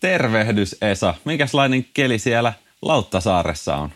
Tervehdys 0.00 0.76
Esa. 0.82 1.14
Minkälainen 1.24 1.86
keli 1.94 2.18
siellä 2.18 2.52
Lauttasaaressa 2.82 3.76
on? 3.76 3.90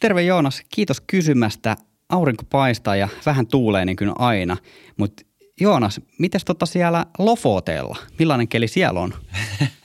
Terve 0.00 0.22
Joonas, 0.22 0.62
kiitos 0.74 1.00
kysymästä. 1.00 1.76
Aurinko 2.08 2.42
paistaa 2.50 2.96
ja 2.96 3.08
vähän 3.26 3.46
tuulee 3.46 3.84
niin 3.84 3.96
kuin 3.96 4.12
aina. 4.18 4.56
Mutta 4.96 5.22
Joonas, 5.60 6.00
mites 6.18 6.44
tota 6.44 6.66
siellä 6.66 7.06
Lofoteella? 7.18 7.96
Millainen 8.18 8.48
keli 8.48 8.68
siellä 8.68 9.00
on? 9.00 9.14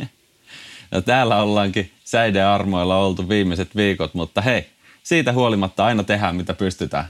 no 0.92 1.02
täällä 1.02 1.42
ollaankin 1.42 1.92
säiden 2.04 2.46
armoilla 2.46 2.98
oltu 2.98 3.30
viimeiset 3.30 3.76
viikot, 3.76 4.14
mutta 4.14 4.42
hei, 4.42 4.66
siitä 5.04 5.34
huolimatta 5.34 5.86
aina 5.86 6.04
tehdään 6.04 6.36
mitä 6.36 6.54
pystytään. 6.54 7.06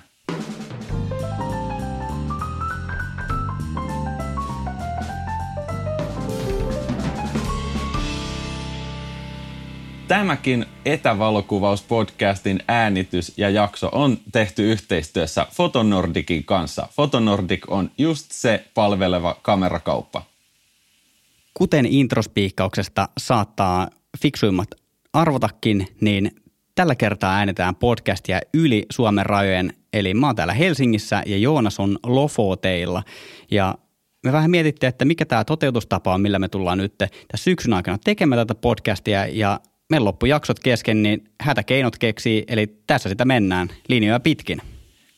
Tämäkin 10.09 10.65
etävalokuvauspodcastin 10.85 12.59
äänitys 12.67 13.37
ja 13.37 13.49
jakso 13.49 13.89
on 13.91 14.17
tehty 14.31 14.71
yhteistyössä 14.71 15.47
Fotonordicin 15.51 16.43
kanssa. 16.43 16.87
Fotonordic 16.91 17.63
on 17.67 17.91
just 17.97 18.31
se 18.31 18.65
palveleva 18.73 19.35
kamerakauppa. 19.41 20.21
Kuten 21.53 21.85
introspiikkauksesta 21.85 23.09
saattaa 23.17 23.87
fiksuimmat 24.21 24.67
arvotakin, 25.13 25.87
niin 26.01 26.31
tällä 26.75 26.95
kertaa 26.95 27.35
äänetään 27.35 27.75
podcastia 27.75 28.39
yli 28.53 28.85
Suomen 28.91 29.25
rajojen. 29.25 29.73
Eli 29.93 30.13
mä 30.13 30.25
oon 30.27 30.35
täällä 30.35 30.53
Helsingissä 30.53 31.23
ja 31.25 31.37
Joonas 31.37 31.79
on 31.79 31.99
Lofoteilla. 32.05 33.03
Ja 33.51 33.75
me 34.23 34.31
vähän 34.31 34.51
mietittiin, 34.51 34.89
että 34.89 35.05
mikä 35.05 35.25
tämä 35.25 35.43
toteutustapa 35.43 36.13
on, 36.13 36.21
millä 36.21 36.39
me 36.39 36.49
tullaan 36.49 36.77
nyt 36.77 36.97
tässä 36.97 37.43
syksyn 37.43 37.73
aikana 37.73 37.97
tekemään 38.03 38.47
tätä 38.47 38.61
podcastia. 38.61 39.25
Ja 39.27 39.59
meillä 39.89 40.05
loppu 40.05 40.25
jaksot 40.25 40.59
kesken, 40.59 41.03
niin 41.03 41.29
hätäkeinot 41.41 41.97
keksii, 41.97 42.43
eli 42.47 42.67
tässä 42.87 43.09
sitä 43.09 43.25
mennään 43.25 43.69
linjoja 43.87 44.19
pitkin. 44.19 44.61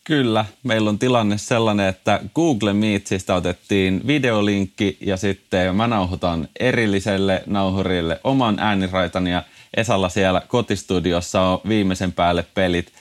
Kyllä, 0.03 0.45
meillä 0.63 0.89
on 0.89 0.99
tilanne 0.99 1.37
sellainen, 1.37 1.87
että 1.87 2.19
Google 2.35 2.73
Meetsistä 2.73 3.35
otettiin 3.35 4.01
videolinkki 4.07 4.97
ja 5.01 5.17
sitten 5.17 5.75
mä 5.75 5.87
nauhoitan 5.87 6.47
erilliselle 6.59 7.43
nauhurille 7.45 8.19
oman 8.23 8.59
ääniraitani 8.59 9.31
ja 9.31 9.43
Esalla 9.77 10.09
siellä 10.09 10.41
kotistudiossa 10.47 11.41
on 11.41 11.61
viimeisen 11.67 12.11
päälle 12.11 12.45
pelit 12.53 12.91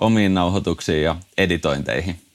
omiin 0.00 0.34
nauhoituksiin 0.34 1.02
ja 1.02 1.16
editointeihin. 1.38 2.25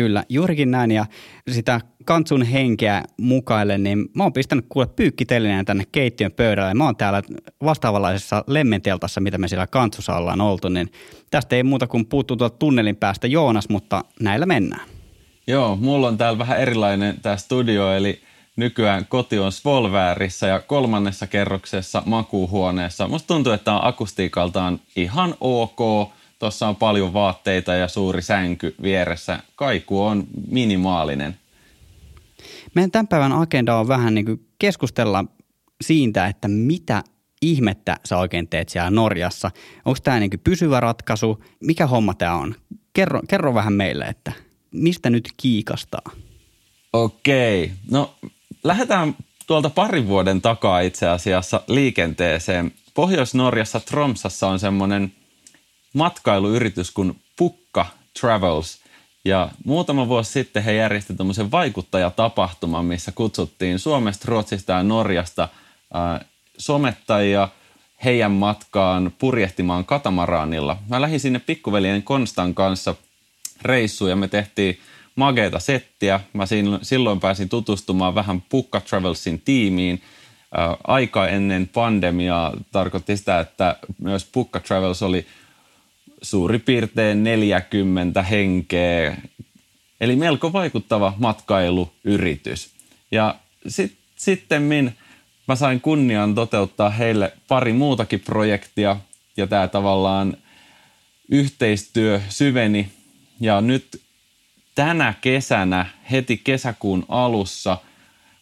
Kyllä, 0.00 0.24
juurikin 0.28 0.70
näin 0.70 0.90
ja 0.90 1.06
sitä 1.50 1.80
kantsun 2.04 2.42
henkeä 2.42 3.04
mukaille, 3.16 3.78
niin 3.78 4.08
mä 4.14 4.22
oon 4.22 4.32
pistänyt 4.32 4.66
kuule 4.68 4.86
pyykkitelineen 4.86 5.64
tänne 5.64 5.84
keittiön 5.92 6.32
pöydälle. 6.32 6.74
Mä 6.74 6.84
oon 6.84 6.96
täällä 6.96 7.22
vastaavanlaisessa 7.64 8.44
lemmenteltassa, 8.46 9.20
mitä 9.20 9.38
me 9.38 9.48
siellä 9.48 9.66
kantsussa 9.66 10.16
ollaan 10.16 10.40
oltu, 10.40 10.68
niin 10.68 10.92
tästä 11.30 11.56
ei 11.56 11.62
muuta 11.62 11.86
kuin 11.86 12.06
puuttuu 12.06 12.36
tuolta 12.36 12.56
tunnelin 12.56 12.96
päästä 12.96 13.26
Joonas, 13.26 13.68
mutta 13.68 14.04
näillä 14.20 14.46
mennään. 14.46 14.88
Joo, 15.46 15.76
mulla 15.76 16.08
on 16.08 16.18
täällä 16.18 16.38
vähän 16.38 16.60
erilainen 16.60 17.20
tämä 17.22 17.36
studio, 17.36 17.92
eli 17.94 18.20
nykyään 18.56 19.06
koti 19.08 19.38
on 19.38 19.52
Svolväärissä 19.52 20.46
ja 20.46 20.60
kolmannessa 20.60 21.26
kerroksessa 21.26 22.02
makuuhuoneessa. 22.06 23.08
Musta 23.08 23.26
tuntuu, 23.26 23.52
että 23.52 23.72
on 23.72 23.86
akustiikaltaan 23.86 24.80
ihan 24.96 25.34
ok. 25.40 26.10
Tuossa 26.40 26.68
on 26.68 26.76
paljon 26.76 27.12
vaatteita 27.12 27.74
ja 27.74 27.88
suuri 27.88 28.22
sänky 28.22 28.74
vieressä. 28.82 29.40
Kaiku 29.56 30.02
on 30.02 30.26
minimaalinen. 30.48 31.36
Meidän 32.74 32.90
tämän 32.90 33.08
päivän 33.08 33.32
agenda 33.32 33.76
on 33.76 33.88
vähän 33.88 34.14
niin 34.14 34.24
kuin 34.24 34.46
keskustella 34.58 35.24
siitä, 35.80 36.26
että 36.26 36.48
mitä 36.48 37.02
ihmettä 37.42 37.96
sä 38.04 38.18
oikein 38.18 38.48
teet 38.48 38.68
siellä 38.68 38.90
Norjassa. 38.90 39.50
Onko 39.84 39.98
tämä 40.04 40.20
niin 40.20 40.30
pysyvä 40.44 40.80
ratkaisu? 40.80 41.44
Mikä 41.60 41.86
homma 41.86 42.14
tämä 42.14 42.34
on? 42.34 42.54
Kerro, 42.92 43.20
kerro 43.28 43.54
vähän 43.54 43.72
meille, 43.72 44.04
että 44.04 44.32
mistä 44.70 45.10
nyt 45.10 45.28
kiikastaa? 45.36 46.10
Okei, 46.92 47.72
no 47.90 48.14
lähdetään 48.64 49.16
tuolta 49.46 49.70
parin 49.70 50.08
vuoden 50.08 50.40
takaa 50.40 50.80
itse 50.80 51.08
asiassa 51.08 51.60
liikenteeseen. 51.66 52.72
Pohjois-Norjassa 52.94 53.80
Tromsassa 53.80 54.48
on 54.48 54.58
semmoinen 54.58 55.12
matkailuyritys 55.94 56.90
kuin 56.90 57.20
Pukka 57.36 57.86
Travels. 58.20 58.80
Ja 59.24 59.48
muutama 59.64 60.08
vuosi 60.08 60.32
sitten 60.32 60.62
he 60.62 60.72
järjestivät 60.72 61.18
tämmöisen 61.18 61.50
vaikuttajatapahtuman, 61.50 62.84
missä 62.84 63.12
kutsuttiin 63.12 63.78
Suomesta, 63.78 64.24
Ruotsista 64.28 64.72
ja 64.72 64.82
Norjasta 64.82 65.42
äh, 65.96 66.26
somettajia 66.58 67.48
heidän 68.04 68.32
matkaan 68.32 69.12
purjehtimaan 69.18 69.84
katamaraanilla. 69.84 70.76
Mä 70.88 71.00
lähdin 71.00 71.20
sinne 71.20 71.38
pikkuveljen 71.38 72.02
Konstan 72.02 72.54
kanssa 72.54 72.94
reissuun 73.62 74.10
ja 74.10 74.16
me 74.16 74.28
tehtiin 74.28 74.78
mageita 75.16 75.58
settiä. 75.58 76.20
Mä 76.32 76.44
silloin 76.82 77.20
pääsin 77.20 77.48
tutustumaan 77.48 78.14
vähän 78.14 78.42
Pukka 78.48 78.80
Travelsin 78.80 79.40
tiimiin. 79.40 80.02
Äh, 80.58 80.76
aika 80.84 81.28
ennen 81.28 81.68
pandemiaa 81.68 82.52
tarkoitti 82.72 83.16
sitä, 83.16 83.40
että 83.40 83.76
myös 83.98 84.28
Pukka 84.32 84.60
Travels 84.60 85.02
oli– 85.02 85.26
suurin 86.22 86.60
piirtein 86.60 87.24
40 87.24 88.22
henkeä, 88.22 89.16
eli 90.00 90.16
melko 90.16 90.52
vaikuttava 90.52 91.14
matkailuyritys. 91.18 92.70
Ja 93.10 93.34
sit, 93.66 93.92
sitten 94.16 94.62
mä 95.48 95.56
sain 95.56 95.80
kunnian 95.80 96.34
toteuttaa 96.34 96.90
heille 96.90 97.32
pari 97.48 97.72
muutakin 97.72 98.20
projektia, 98.20 98.96
ja 99.36 99.46
tämä 99.46 99.68
tavallaan 99.68 100.36
yhteistyö 101.28 102.20
syveni. 102.28 102.88
Ja 103.40 103.60
nyt 103.60 104.00
tänä 104.74 105.14
kesänä, 105.20 105.86
heti 106.10 106.36
kesäkuun 106.44 107.06
alussa, 107.08 107.78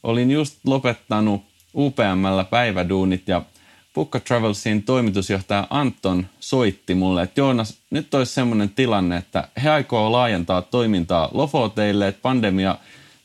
olin 0.02 0.30
just 0.30 0.58
lopettanut 0.66 1.42
UPMllä 1.74 2.44
päiväduunit 2.44 3.28
ja– 3.28 3.42
Pukka 3.98 4.20
Travelsin 4.20 4.82
toimitusjohtaja 4.82 5.66
Anton 5.70 6.26
soitti 6.40 6.94
mulle, 6.94 7.22
että 7.22 7.40
Joonas, 7.40 7.78
nyt 7.90 8.14
olisi 8.14 8.34
semmoinen 8.34 8.70
tilanne, 8.70 9.16
että 9.16 9.48
he 9.62 9.70
aikoo 9.70 10.12
laajentaa 10.12 10.62
toimintaa 10.62 11.28
Lofoteille, 11.32 12.08
että 12.08 12.22
pandemia 12.22 12.78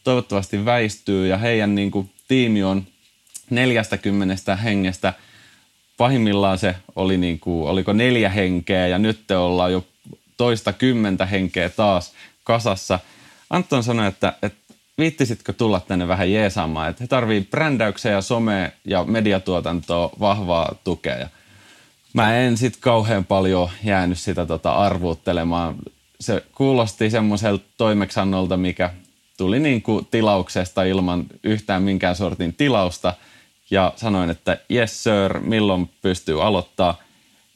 toivottavasti 0.04 0.66
väistyy 0.66 1.28
ja 1.28 1.38
heidän 1.38 1.76
niin 1.76 1.92
kuin, 1.92 2.12
tiimi 2.28 2.64
on 2.64 2.88
40 3.50 4.56
hengestä. 4.56 5.14
Pahimmillaan 5.98 6.58
se 6.58 6.76
oli 6.96 7.18
niin 7.18 7.40
kuin, 7.40 7.70
oliko 7.70 7.94
neljä 7.94 8.30
henkeä 8.30 8.88
ja 8.88 8.98
nyt 9.00 9.28
te 9.28 9.38
ollaan 9.38 9.72
jo 9.72 9.86
toista 10.38 10.74
kymmentä 10.74 11.26
henkeä 11.26 11.70
taas 11.70 12.14
kasassa. 12.44 13.00
Anton 13.50 13.84
sanoi, 13.84 14.08
että, 14.08 14.34
että 14.42 14.63
viittisitkö 14.98 15.54
tulla 15.54 15.80
tänne 15.80 16.08
vähän 16.08 16.32
jeesaamaan, 16.32 16.90
että 16.90 17.04
he 17.04 17.08
tarvii 17.08 17.48
brändäyksiä 17.52 18.12
ja 18.12 18.20
some- 18.20 18.72
ja 18.86 19.04
mediatuotantoa 19.04 20.10
vahvaa 20.20 20.76
tukea. 20.84 21.30
Mä 22.14 22.38
en 22.38 22.58
sit 22.58 22.78
kauhean 22.80 23.26
paljon 23.26 23.70
jäänyt 23.84 24.20
sitä 24.20 24.46
tota 24.46 24.74
arvuuttelemaan. 24.74 25.76
Se 26.20 26.44
kuulosti 26.56 27.10
semmoiselta 27.10 27.66
toimeksannolta, 27.78 28.58
mikä 28.58 28.94
tuli 29.38 29.60
niin 29.60 29.82
kuin 29.82 30.08
tilauksesta 30.12 30.84
ilman 30.84 31.26
yhtään 31.44 31.84
minkään 31.84 32.16
sortin 32.16 32.54
tilausta. 32.54 33.14
Ja 33.72 33.94
sanoin, 33.96 34.30
että 34.30 34.58
yes 34.72 35.04
sir, 35.04 35.40
milloin 35.40 35.90
pystyy 36.02 36.44
aloittaa. 36.44 37.02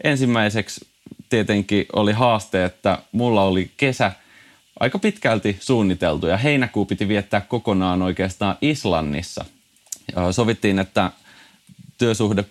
Ensimmäiseksi 0.03 0.87
tietenkin 1.29 1.85
oli 1.93 2.11
haaste, 2.11 2.65
että 2.65 2.99
mulla 3.11 3.43
oli 3.43 3.71
kesä– 3.77 4.11
aika 4.79 4.99
pitkälti 4.99 5.57
suunniteltu 5.59 6.27
ja 6.27 6.37
heinäkuu 6.37 6.85
piti 6.85 7.07
viettää 7.07 7.41
kokonaan 7.41 8.01
oikeastaan 8.01 8.57
Islannissa. 8.61 9.45
Sovittiin, 10.31 10.79
että 10.79 11.11
työsuhde 11.97 12.45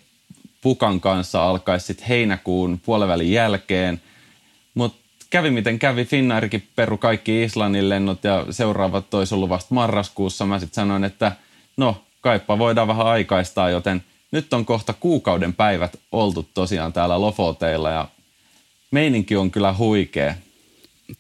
Pukan 0.62 1.00
kanssa 1.00 1.44
alkaisi 1.44 1.86
sitten 1.86 2.06
heinäkuun 2.06 2.80
puolivälin 2.84 3.32
jälkeen, 3.32 4.02
mutta 4.74 4.98
kävi 5.30 5.50
miten 5.50 5.78
kävi, 5.78 6.04
Finnairkin 6.04 6.68
peru 6.76 6.98
kaikki 6.98 7.42
Islannin 7.42 7.88
lennot 7.88 8.24
ja 8.24 8.46
seuraavat 8.50 9.10
toisi 9.10 9.34
ollut 9.34 9.48
vasta 9.48 9.74
marraskuussa. 9.74 10.46
Mä 10.46 10.58
sitten 10.58 10.74
sanoin, 10.74 11.04
että 11.04 11.32
no 11.76 12.04
kaipa 12.20 12.58
voidaan 12.58 12.88
vähän 12.88 13.06
aikaistaa, 13.06 13.70
joten 13.70 14.04
nyt 14.30 14.52
on 14.52 14.66
kohta 14.66 14.92
kuukauden 15.00 15.52
päivät 15.54 15.96
oltu 16.12 16.48
tosiaan 16.54 16.92
täällä 16.92 17.20
Lofoteilla 17.20 17.90
ja 17.90 18.08
meininki 18.90 19.36
on 19.36 19.50
kyllä 19.50 19.74
huikea. 19.78 20.34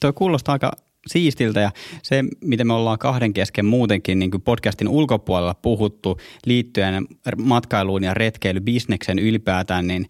Tuo 0.00 0.12
kuulostaa 0.12 0.52
aika 0.52 0.72
siistiltä 1.06 1.60
ja 1.60 1.70
se, 2.02 2.24
miten 2.44 2.66
me 2.66 2.72
ollaan 2.72 2.98
kahden 2.98 3.32
kesken 3.32 3.64
muutenkin 3.64 4.18
niin 4.18 4.30
kuin 4.30 4.42
podcastin 4.42 4.88
ulkopuolella 4.88 5.54
puhuttu 5.54 6.16
liittyen 6.46 7.06
matkailuun 7.36 8.04
ja 8.04 8.14
retkeilybisneksen 8.14 9.18
ylipäätään, 9.18 9.86
niin 9.86 10.06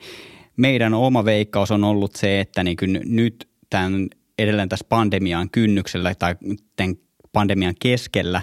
meidän 0.56 0.94
oma 0.94 1.24
veikkaus 1.24 1.70
on 1.70 1.84
ollut 1.84 2.16
se, 2.16 2.40
että 2.40 2.64
niin 2.64 2.76
kuin 2.76 3.00
nyt 3.04 3.48
tämän 3.70 4.08
edelleen 4.38 4.68
tässä 4.68 4.86
pandemian 4.88 5.50
kynnyksellä 5.50 6.14
tai 6.14 6.34
tämän 6.76 6.94
pandemian 7.32 7.74
keskellä 7.80 8.42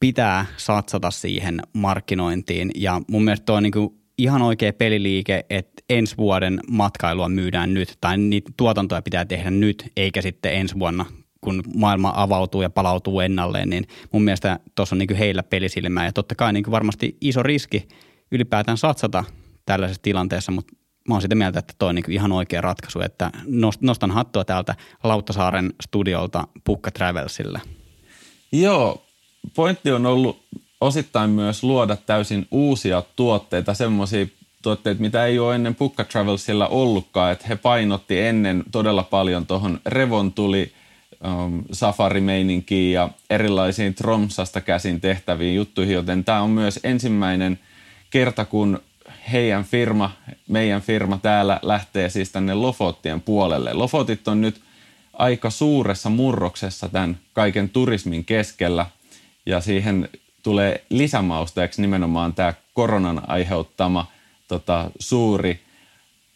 pitää 0.00 0.46
satsata 0.56 1.10
siihen 1.10 1.60
markkinointiin. 1.72 2.70
Ja 2.74 3.02
mun 3.08 3.24
mielestä 3.24 3.44
tuo 3.44 3.56
on 3.56 3.62
niin 3.62 3.72
kuin 3.72 3.94
ihan 4.18 4.42
oikea 4.42 4.72
peliliike, 4.72 5.46
että 5.50 5.82
ensi 5.90 6.16
vuoden 6.16 6.60
matkailua 6.70 7.28
myydään 7.28 7.74
nyt 7.74 7.96
tai 8.00 8.18
niitä 8.18 8.52
tuotantoja 8.56 9.02
pitää 9.02 9.24
tehdä 9.24 9.50
nyt 9.50 9.92
eikä 9.96 10.22
sitten 10.22 10.54
ensi 10.54 10.78
vuonna 10.78 11.04
kun 11.44 11.62
maailma 11.74 12.12
avautuu 12.16 12.62
ja 12.62 12.70
palautuu 12.70 13.20
ennalleen, 13.20 13.70
niin 13.70 13.86
mun 14.12 14.22
mielestä 14.22 14.58
tuossa 14.74 14.94
on 14.94 14.98
niin 14.98 15.16
heillä 15.16 15.42
pelisilmää 15.42 16.04
ja 16.04 16.12
totta 16.12 16.34
kai 16.34 16.52
niin 16.52 16.70
varmasti 16.70 17.16
iso 17.20 17.42
riski 17.42 17.88
ylipäätään 18.32 18.78
satsata 18.78 19.24
tällaisessa 19.66 20.02
tilanteessa, 20.02 20.52
mutta 20.52 20.72
mä 21.08 21.14
oon 21.14 21.22
sitä 21.22 21.34
mieltä, 21.34 21.58
että 21.58 21.74
toi 21.78 21.88
on 21.88 21.94
niin 21.94 22.12
ihan 22.12 22.32
oikea 22.32 22.60
ratkaisu, 22.60 23.00
että 23.00 23.30
nostan 23.80 24.10
hattua 24.10 24.44
täältä 24.44 24.74
Lauttasaaren 25.02 25.72
studiolta 25.82 26.48
Pukka 26.64 26.90
Travelsille. 26.90 27.60
Joo, 28.52 29.04
pointti 29.54 29.92
on 29.92 30.06
ollut 30.06 30.44
osittain 30.80 31.30
myös 31.30 31.62
luoda 31.62 31.96
täysin 31.96 32.48
uusia 32.50 33.02
tuotteita, 33.16 33.74
semmoisia 33.74 34.26
tuotteita, 34.62 35.00
mitä 35.00 35.26
ei 35.26 35.38
ole 35.38 35.54
ennen 35.54 35.74
Pukka 35.74 36.04
Travelsilla 36.04 36.68
ollutkaan, 36.68 37.32
että 37.32 37.46
he 37.48 37.56
painotti 37.56 38.20
ennen 38.20 38.64
todella 38.72 39.02
paljon 39.02 39.46
tuohon 39.46 39.80
revontuli 39.86 40.62
um, 40.62 40.83
safari-meininkiin 41.72 42.92
ja 42.92 43.10
erilaisiin 43.30 43.94
Tromsasta 43.94 44.60
käsin 44.60 45.00
tehtäviin 45.00 45.56
juttuihin, 45.56 45.94
joten 45.94 46.24
tämä 46.24 46.42
on 46.42 46.50
myös 46.50 46.80
ensimmäinen 46.84 47.58
kerta, 48.10 48.44
kun 48.44 48.80
heidän 49.32 49.64
firma, 49.64 50.10
meidän 50.48 50.82
firma 50.82 51.18
täällä 51.22 51.60
lähtee 51.62 52.08
siis 52.08 52.32
tänne 52.32 52.54
Lofottien 52.54 53.20
puolelle. 53.20 53.72
Lofotit 53.72 54.28
on 54.28 54.40
nyt 54.40 54.60
aika 55.12 55.50
suuressa 55.50 56.10
murroksessa 56.10 56.88
tämän 56.88 57.18
kaiken 57.32 57.68
turismin 57.68 58.24
keskellä 58.24 58.86
ja 59.46 59.60
siihen 59.60 60.08
tulee 60.42 60.84
lisämausteeksi 60.90 61.80
nimenomaan 61.80 62.34
tämä 62.34 62.54
koronan 62.74 63.30
aiheuttama 63.30 64.06
tota, 64.48 64.90
suuri 64.98 65.63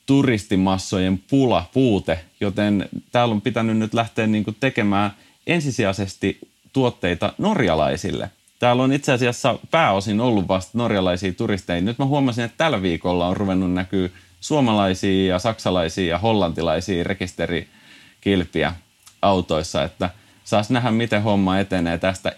turistimassojen 0.08 1.22
pula, 1.30 1.70
puute, 1.72 2.20
joten 2.40 2.88
täällä 3.12 3.32
on 3.32 3.40
pitänyt 3.40 3.76
nyt 3.76 3.94
lähteä 3.94 4.26
niin 4.26 4.44
kuin 4.44 4.56
tekemään 4.60 5.10
ensisijaisesti 5.46 6.38
tuotteita 6.72 7.32
norjalaisille. 7.38 8.30
Täällä 8.58 8.82
on 8.82 8.92
itse 8.92 9.12
asiassa 9.12 9.58
pääosin 9.70 10.20
ollut 10.20 10.48
vasta 10.48 10.78
norjalaisia 10.78 11.32
turisteja. 11.32 11.80
Nyt 11.80 11.98
mä 11.98 12.04
huomasin, 12.04 12.44
että 12.44 12.56
tällä 12.58 12.82
viikolla 12.82 13.26
on 13.26 13.36
ruvennut 13.36 13.72
näkyy 13.72 14.12
suomalaisia 14.40 15.32
ja 15.32 15.38
saksalaisia 15.38 16.10
ja 16.10 16.18
hollantilaisia 16.18 17.04
rekisterikilpiä 17.04 18.74
autoissa, 19.22 19.84
että 19.84 20.10
saas 20.44 20.70
nähdä, 20.70 20.90
miten 20.90 21.22
homma 21.22 21.58
etenee 21.58 21.98
tästä, 21.98 22.32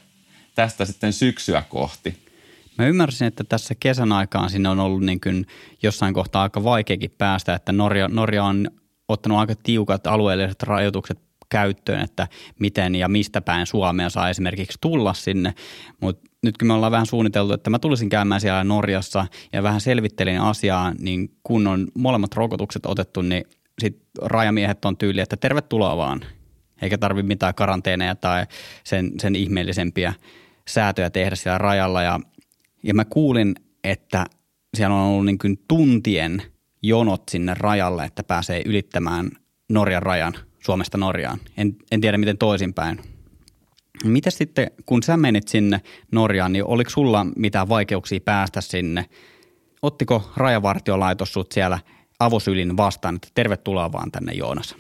tästä 0.55 0.85
sitten 0.85 1.13
syksyä 1.13 1.63
kohti. 1.69 2.30
Mä 2.81 2.87
ymmärsin, 2.87 3.27
että 3.27 3.45
tässä 3.45 3.75
kesän 3.81 4.13
aikaan 4.13 4.51
sinne 4.51 4.69
on 4.69 4.81
ollut 4.81 5.03
niin 5.03 5.21
kuin 5.21 5.47
jossain 5.83 6.15
kohtaa 6.15 6.43
aika 6.43 6.65
vaikeakin 6.65 7.11
päästä, 7.19 7.55
että 7.55 7.73
Norja, 7.73 8.09
Norja 8.09 8.45
on 8.45 8.71
ottanut 9.09 9.39
aika 9.39 9.55
tiukat 9.63 10.07
alueelliset 10.07 10.63
rajoitukset 10.63 11.19
käyttöön, 11.49 12.01
että 12.01 12.29
miten 12.59 12.95
ja 12.95 13.09
mistä 13.09 13.41
päin 13.41 13.67
Suomea 13.67 14.11
saa 14.11 14.31
esimerkiksi 14.31 14.79
tulla 14.81 15.15
sinne. 15.15 15.55
Mutta 16.01 16.31
nyt 16.43 16.59
kun 16.59 16.69
me 16.69 16.75
ollaan 16.75 16.93
vähän 16.93 17.07
suunniteltu, 17.07 17.53
että 17.53 17.71
mä 17.71 17.79
tulisin 17.79 18.09
käymään 18.09 18.41
siellä 18.41 18.65
Norjassa 18.65 19.27
ja 19.53 19.63
vähän 19.63 19.81
selvittelin 19.81 20.41
asiaa, 20.41 20.93
niin 20.99 21.35
kun 21.43 21.67
on 21.67 21.89
molemmat 21.95 22.35
rokotukset 22.35 22.87
otettu, 22.87 23.23
niin 23.23 23.45
sit 23.79 23.99
rajamiehet 24.23 24.85
on 24.85 24.97
tyyli, 24.97 25.21
että 25.21 25.37
tervetuloa 25.37 25.97
vaan. 25.97 26.21
Eikä 26.83 26.99
tarvi 26.99 27.23
mitään 27.23 27.55
karanteeneja 27.55 28.15
tai 28.15 28.47
sen, 28.85 29.13
sen 29.21 29.37
ihmeellisempiä 29.37 30.13
säätöjä 30.69 31.11
tehdä 31.11 31.37
siellä 31.37 31.59
rajalla. 31.59 32.03
Ja, 32.03 32.21
ja 32.83 32.95
mä 32.95 33.05
kuulin, 33.05 33.55
että 33.85 34.27
siellä 34.77 34.97
on 34.97 35.03
ollut 35.03 35.27
niin 35.27 35.39
kuin 35.39 35.59
tuntien 35.69 36.43
jonot 36.83 37.23
sinne 37.31 37.55
rajalle, 37.55 38.05
että 38.05 38.23
pääsee 38.23 38.63
ylittämään 38.67 39.31
Norjan 39.69 40.03
rajan– 40.03 40.35
Suomesta 40.65 40.99
Norjaan. 40.99 41.39
En, 41.57 41.77
en 41.91 42.01
tiedä 42.01 42.19
miten 42.19 42.39
toisinpäin. 42.39 43.01
Miten 44.05 44.33
sitten, 44.33 44.71
kun 44.87 45.03
sä 45.03 45.17
menit 45.17 45.49
sinne 45.49 45.81
Norjaan, 46.13 46.53
niin 46.53 46.65
oliko 46.65 46.91
sulla 46.91 47.27
mitään 47.37 47.69
vaikeuksia 47.69 48.21
päästä 48.21 48.61
sinne? 48.61 49.07
Ottiko 49.83 50.31
rajavartiolaitos 50.37 51.33
sut 51.33 51.53
siellä 51.53 51.79
avosylin 52.21 52.77
vastaan, 52.77 53.17
että 53.17 53.29
tervetuloa 53.35 53.93
vaan 53.93 54.11
tänne 54.13 54.33
Joonas? 54.33 54.77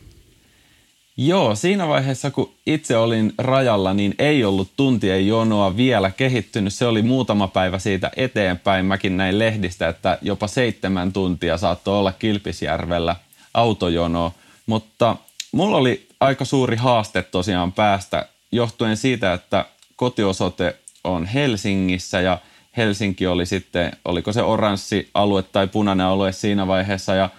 Joo, 1.16 1.54
siinä 1.54 1.88
vaiheessa 1.88 2.30
kun 2.30 2.52
itse 2.66 2.96
olin 2.96 3.32
rajalla, 3.38 3.94
niin 3.94 4.14
ei 4.18 4.44
ollut 4.44 4.70
tuntien 4.76 5.26
jonoa 5.26 5.76
vielä 5.76 6.10
kehittynyt. 6.10 6.74
Se 6.74 6.86
oli 6.86 7.02
muutama 7.02 7.48
päivä 7.48 7.78
siitä 7.78 8.10
eteenpäin. 8.16 8.86
Mäkin 8.86 9.16
näin 9.16 9.38
lehdistä, 9.38 9.88
että 9.88 10.18
jopa 10.22 10.46
seitsemän 10.46 11.12
tuntia 11.12 11.58
saattoi 11.58 11.98
olla 11.98 12.12
Kilpisjärvellä 12.12 13.16
autojonoa. 13.54 14.32
Mutta 14.66 15.16
Mulla 15.52 15.76
oli 15.76 16.06
aika 16.20 16.44
suuri 16.44 16.76
haaste 16.76 17.22
tosiaan 17.22 17.72
päästä 17.72 18.28
johtuen 18.52 18.96
siitä, 18.96 19.32
että 19.32 19.64
kotiosoite 19.96 20.76
on 21.04 21.26
Helsingissä 21.26 22.20
ja 22.20 22.38
Helsinki 22.76 23.26
oli 23.26 23.46
sitten, 23.46 23.92
oliko 24.04 24.32
se 24.32 24.42
oranssi 24.42 25.10
alue 25.14 25.42
tai 25.42 25.66
punainen 25.66 26.06
alue 26.06 26.32
siinä 26.32 26.66
vaiheessa 26.66 27.14
ja 27.14 27.30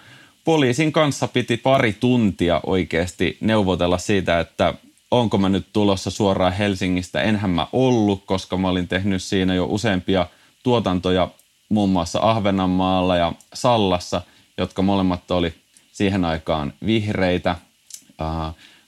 poliisin 0.44 0.92
kanssa 0.92 1.28
piti 1.28 1.56
pari 1.56 1.92
tuntia 1.92 2.60
oikeasti 2.66 3.36
neuvotella 3.40 3.98
siitä, 3.98 4.40
että 4.40 4.74
onko 5.10 5.38
mä 5.38 5.48
nyt 5.48 5.66
tulossa 5.72 6.10
suoraan 6.10 6.52
Helsingistä. 6.52 7.22
Enhän 7.22 7.50
mä 7.50 7.66
ollut, 7.72 8.22
koska 8.26 8.56
mä 8.56 8.68
olin 8.68 8.88
tehnyt 8.88 9.22
siinä 9.22 9.54
jo 9.54 9.66
useampia 9.70 10.26
tuotantoja 10.62 11.28
muun 11.68 11.90
muassa 11.90 12.18
Ahvenanmaalla 12.22 13.16
ja 13.16 13.32
Sallassa, 13.54 14.22
jotka 14.58 14.82
molemmat 14.82 15.30
oli 15.30 15.54
siihen 15.92 16.24
aikaan 16.24 16.72
vihreitä– 16.86 17.56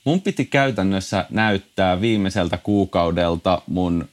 mun 0.05 0.21
piti 0.21 0.45
käytännössä 0.45 1.27
näyttää 1.31 2.01
viimeiseltä 2.01 2.57
kuukaudelta 2.57 3.63
mun 3.67 4.09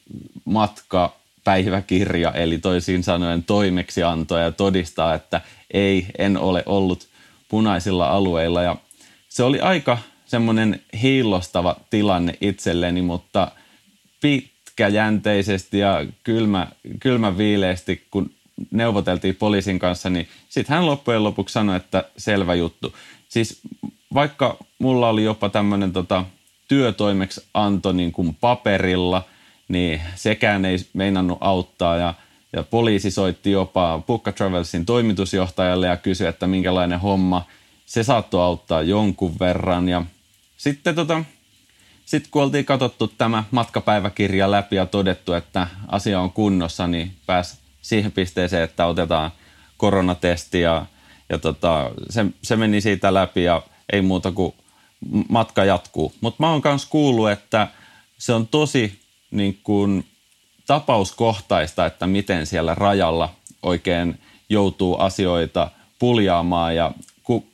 matka 0.46 1.16
päiväkirja, 1.44 2.32
eli 2.32 2.58
toisin 2.58 3.04
sanoen 3.04 3.44
toimeksianto 3.44 4.38
ja 4.38 4.52
todistaa, 4.52 5.14
että 5.14 5.42
ei, 5.74 6.06
en 6.18 6.38
ole 6.38 6.64
ollut 6.66 7.08
punaisilla 7.52 8.08
alueilla. 8.08 8.62
Ja 8.62 8.76
se 9.30 9.44
oli 9.44 9.60
aika 9.60 9.98
semmoinen 10.26 10.80
hiillostava 11.02 11.76
tilanne 11.90 12.34
itselleni, 12.42 13.02
mutta 13.02 13.52
pitkäjänteisesti 14.22 15.80
ja 15.80 16.06
kylmä, 16.24 16.68
kylmä 17.00 17.38
viileesti, 17.38 18.08
kun 18.12 18.32
neuvoteltiin 18.72 19.36
poliisin 19.36 19.80
kanssa, 19.80 20.10
niin 20.10 20.28
sitten 20.50 20.76
hän 20.76 20.86
loppujen 20.86 21.24
lopuksi 21.24 21.54
sanoi, 21.54 21.78
että 21.78 22.04
selvä 22.18 22.56
juttu. 22.56 22.96
Siis 23.30 23.62
vaikka 24.14 24.58
mulla 24.80 25.10
oli 25.10 25.24
jopa 25.24 25.50
tämmöinen 25.50 25.94
tota, 25.94 26.26
työtoimeksianto 26.68 27.92
niin 27.92 28.12
kuin 28.12 28.38
paperilla, 28.42 29.24
niin 29.68 30.02
sekään 30.16 30.66
ei 30.66 30.78
meinannut 30.94 31.38
auttaa 31.42 31.98
ja, 31.98 32.14
ja 32.54 32.64
poliisi 32.64 33.12
soitti 33.12 33.52
jopa 33.52 34.02
Pukka 34.08 34.32
Travelsin 34.32 34.86
toimitusjohtajalle 34.86 35.88
ja 35.88 35.98
kysyi, 35.98 36.28
että 36.28 36.48
minkälainen 36.48 37.00
homma. 37.00 37.46
Se 37.86 38.04
saattoi 38.04 38.44
auttaa 38.44 38.82
jonkun 38.82 39.36
verran 39.40 39.90
ja 39.90 40.06
sitten 40.58 40.96
tota, 40.96 41.24
sit 42.06 42.28
kun 42.32 42.44
oltiin 42.44 42.66
katsottu 42.66 43.08
tämä 43.08 43.44
matkapäiväkirja 43.52 44.52
läpi 44.52 44.76
ja 44.76 44.86
todettu, 44.86 45.34
että 45.34 45.68
asia 45.88 46.20
on 46.20 46.32
kunnossa, 46.32 46.88
niin 46.88 47.16
pääsi 47.26 47.58
siihen 47.82 48.12
pisteeseen, 48.12 48.64
että 48.64 48.86
otetaan 48.86 49.32
koronatesti 49.78 50.62
ja, 50.62 50.86
ja 51.30 51.38
tota, 51.38 51.92
se, 52.10 52.26
se 52.44 52.56
meni 52.56 52.82
siitä 52.82 53.14
läpi 53.14 53.44
ja 53.44 53.64
ei 53.94 54.02
muuta 54.02 54.32
kuin 54.32 54.54
matka 55.30 55.66
jatkuu. 55.66 56.14
Mutta 56.22 56.44
mä 56.44 56.52
oon 56.52 56.62
myös 56.66 56.86
kuullut, 56.86 57.32
että 57.32 57.68
se 58.18 58.34
on 58.34 58.48
tosi 58.48 59.00
niin 59.32 59.60
kuin, 59.64 60.06
tapauskohtaista, 60.72 61.86
että 61.86 62.08
miten 62.08 62.46
siellä 62.46 62.76
rajalla 62.76 63.30
oikein 63.64 64.20
joutuu 64.50 64.98
asioita 64.98 65.72
puljaamaan 66.00 66.76
ja 66.76 66.92
ku, 67.24 67.46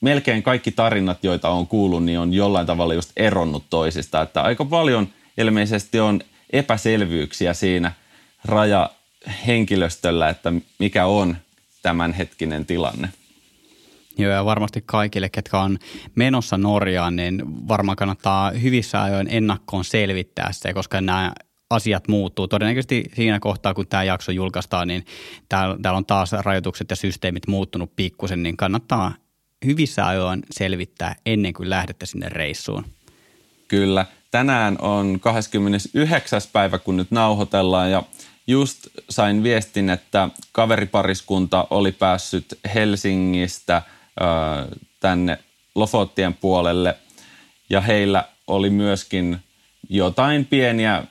melkein 0.00 0.42
kaikki 0.42 0.70
tarinat, 0.72 1.24
joita 1.24 1.48
on 1.48 1.66
kuullut, 1.66 2.04
niin 2.04 2.18
on 2.18 2.34
jollain 2.34 2.66
tavalla 2.66 2.94
just 2.94 3.10
eronnut 3.16 3.64
toisista. 3.70 4.22
Että 4.22 4.42
aika 4.42 4.64
paljon 4.64 5.08
ilmeisesti 5.38 6.00
on 6.00 6.20
epäselvyyksiä 6.52 7.54
siinä 7.54 7.92
rajahenkilöstöllä, 8.44 10.28
että 10.28 10.52
mikä 10.78 11.06
on 11.06 11.36
tämänhetkinen 11.82 12.66
tilanne. 12.66 13.08
Joo, 14.18 14.32
ja 14.32 14.44
varmasti 14.44 14.82
kaikille, 14.86 15.28
ketkä 15.28 15.58
on 15.58 15.78
menossa 16.14 16.58
Norjaan, 16.58 17.16
niin 17.16 17.42
varmaan 17.68 17.96
kannattaa 17.96 18.50
hyvissä 18.50 19.02
ajoin 19.02 19.26
ennakkoon 19.30 19.84
selvittää 19.84 20.48
se, 20.52 20.74
koska 20.74 21.00
nämä 21.00 21.32
asiat 21.74 22.08
muuttuu. 22.08 22.48
Todennäköisesti 22.48 23.04
siinä 23.14 23.40
kohtaa, 23.40 23.74
kun 23.74 23.86
tämä 23.86 24.04
jakso 24.04 24.32
julkaistaan, 24.32 24.88
niin 24.88 25.06
täällä, 25.48 25.76
täällä 25.82 25.98
on 25.98 26.06
taas 26.06 26.32
rajoitukset 26.32 26.90
ja 26.90 26.96
systeemit 26.96 27.46
muuttunut 27.46 27.96
pikkusen, 27.96 28.42
niin 28.42 28.56
kannattaa 28.56 29.14
hyvissä 29.64 30.06
ajoin 30.06 30.42
selvittää 30.50 31.16
ennen 31.26 31.52
kuin 31.52 31.70
lähdette 31.70 32.06
sinne 32.06 32.28
reissuun. 32.28 32.84
Kyllä. 33.68 34.06
Tänään 34.30 34.76
on 34.80 35.20
29. 35.20 36.40
päivä, 36.52 36.78
kun 36.78 36.96
nyt 36.96 37.10
nauhoitellaan 37.10 37.90
ja 37.90 38.02
just 38.46 38.86
sain 39.10 39.42
viestin, 39.42 39.90
että 39.90 40.28
kaveripariskunta 40.52 41.66
oli 41.70 41.92
päässyt 41.92 42.58
Helsingistä 42.74 43.82
tänne 45.00 45.38
Lofottien 45.74 46.34
puolelle 46.34 46.96
ja 47.70 47.80
heillä 47.80 48.24
oli 48.46 48.70
myöskin 48.70 49.38
jotain 49.88 50.44
pieniä 50.44 51.04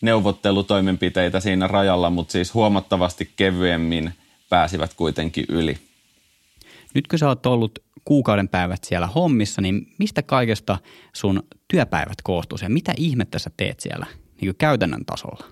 neuvottelutoimenpiteitä 0.00 1.40
siinä 1.40 1.66
rajalla, 1.66 2.10
mutta 2.10 2.32
siis 2.32 2.54
huomattavasti 2.54 3.30
kevyemmin 3.36 4.12
pääsivät 4.48 4.94
kuitenkin 4.94 5.44
yli. 5.48 5.78
Nyt 6.94 7.06
kun 7.06 7.18
sä 7.18 7.28
oot 7.28 7.46
ollut 7.46 7.78
kuukauden 8.04 8.48
päivät 8.48 8.84
siellä 8.84 9.06
hommissa, 9.06 9.60
niin 9.60 9.86
mistä 9.98 10.22
kaikesta 10.22 10.78
sun 11.12 11.42
työpäivät 11.68 12.22
koostuu 12.22 12.58
ja 12.62 12.70
mitä 12.70 12.94
ihmettä 12.96 13.38
sä 13.38 13.50
teet 13.56 13.80
siellä 13.80 14.06
niin 14.40 14.54
käytännön 14.58 15.04
tasolla? 15.04 15.44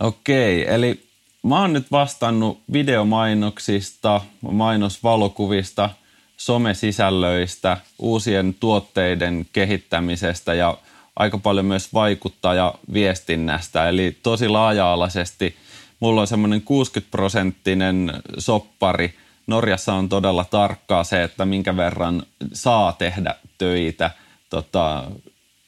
Okei, 0.00 0.74
eli 0.74 1.02
mä 1.42 1.60
oon 1.60 1.72
nyt 1.72 1.90
vastannut 1.90 2.62
videomainoksista, 2.72 4.20
mainosvalokuvista, 4.40 5.90
somesisällöistä, 6.36 7.76
uusien 7.98 8.54
tuotteiden 8.60 9.46
kehittämisestä 9.52 10.54
ja 10.54 10.78
aika 11.20 11.38
paljon 11.38 11.66
myös 11.66 11.94
vaikuttajaviestinnästä. 11.94 13.88
Eli 13.88 14.16
tosi 14.22 14.48
laaja-alaisesti 14.48 15.56
mulla 16.00 16.20
on 16.20 16.26
semmoinen 16.26 16.62
60 16.62 17.10
prosenttinen 17.10 18.12
soppari. 18.38 19.14
Norjassa 19.46 19.94
on 19.94 20.08
todella 20.08 20.44
tarkkaa 20.44 21.04
se, 21.04 21.22
että 21.22 21.44
minkä 21.44 21.76
verran 21.76 22.22
saa 22.52 22.92
tehdä 22.92 23.34
töitä. 23.58 24.10
Tota, 24.50 25.10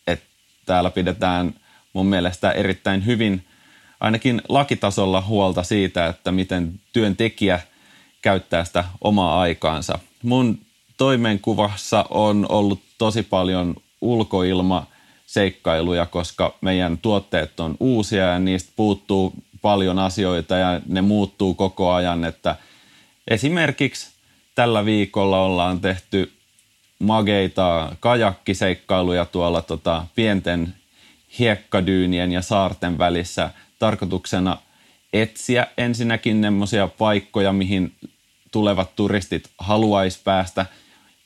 että 0.07 0.27
täällä 0.67 0.91
pidetään 0.91 1.55
mun 1.93 2.07
mielestä 2.07 2.51
erittäin 2.51 3.07
hyvin– 3.07 3.45
ainakin 4.03 4.43
lakitasolla 4.49 5.21
huolta 5.21 5.63
siitä, 5.63 6.07
että 6.07 6.33
miten 6.33 6.81
työntekijä 6.93 7.61
käyttää 8.23 8.65
sitä 8.65 8.85
omaa 9.01 9.41
aikaansa. 9.41 9.99
Mun 10.23 10.59
toimenkuvassa 10.97 12.05
on 12.11 12.47
ollut 12.49 12.81
tosi 12.99 13.23
paljon 13.23 13.75
ulkoilma 14.01 14.87
seikkailuja, 15.33 16.07
koska 16.07 16.55
meidän 16.61 16.99
tuotteet 16.99 17.61
on 17.61 17.77
uusia 17.81 18.25
ja 18.25 18.39
niistä 18.39 18.73
puuttuu 18.77 19.33
paljon 19.63 19.99
asioita 19.99 20.57
ja 20.57 20.81
ne 20.87 21.01
muuttuu 21.01 21.55
koko 21.55 21.93
ajan. 21.93 22.25
Että 22.25 22.57
esimerkiksi 23.29 24.11
tällä 24.55 24.85
viikolla 24.85 25.41
ollaan 25.41 25.81
tehty 25.81 26.33
mageita 26.99 27.97
kajakkiseikkailuja 28.01 29.25
tuolla 29.25 29.63
tota, 29.63 30.07
pienten 30.15 30.75
hiekkadyynien 31.39 32.33
ja 32.33 32.43
saarten 32.43 32.99
välissä– 32.99 33.51
tarkoituksena 33.83 34.59
etsiä 35.13 35.67
ensinnäkin 35.79 36.43
semmoisia 36.43 36.89
paikkoja, 36.89 37.53
mihin 37.53 37.95
tulevat 38.53 38.97
turistit 38.97 39.51
haluaisi 39.59 40.21
päästä. 40.25 40.67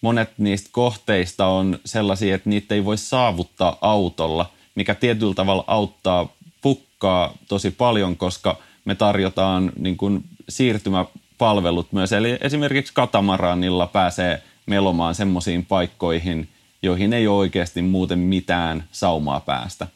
Monet 0.00 0.31
niistä 0.38 0.69
kohteista 0.73 1.47
on 1.47 1.79
sellaisia, 1.85 2.35
että 2.35 2.50
niitä 2.50 2.75
ei 2.75 2.85
voi 2.85 2.99
saavuttaa 2.99 3.79
autolla, 3.81 4.50
mikä 4.75 4.95
tietyllä 4.95 5.35
tavalla 5.35 5.65
auttaa 5.67 6.29
pukkaa 6.62 7.35
tosi 7.49 7.71
paljon, 7.71 8.17
koska 8.17 8.57
me 8.85 8.95
tarjotaan 8.95 9.73
niin 9.79 9.97
kuin 9.97 10.25
siirtymäpalvelut 10.49 11.93
myös. 11.93 12.12
Eli 12.12 12.38
esimerkiksi 12.41 12.95
katamaranilla 12.95 13.87
pääsee 13.87 14.43
melomaan 14.67 15.15
semmoisiin 15.15 15.67
paikkoihin, 15.67 16.49
joihin 16.83 17.12
ei 17.12 17.26
ole 17.26 17.38
oikeasti 17.38 17.83
muuten 17.83 18.19
mitään 18.19 18.85
saumaa 18.93 19.41
päästä 19.41 19.87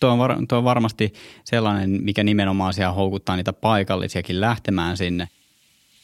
tuo 0.00 0.10
on, 0.10 0.18
var, 0.18 0.36
tuo 0.48 0.58
on 0.58 0.64
varmasti 0.64 1.12
sellainen, 1.44 1.90
mikä 1.90 2.24
nimenomaan 2.24 2.74
siellä 2.74 2.92
houkuttaa 2.92 3.36
niitä 3.36 3.52
paikallisiakin 3.52 4.40
lähtemään 4.40 4.96
sinne. 4.96 5.28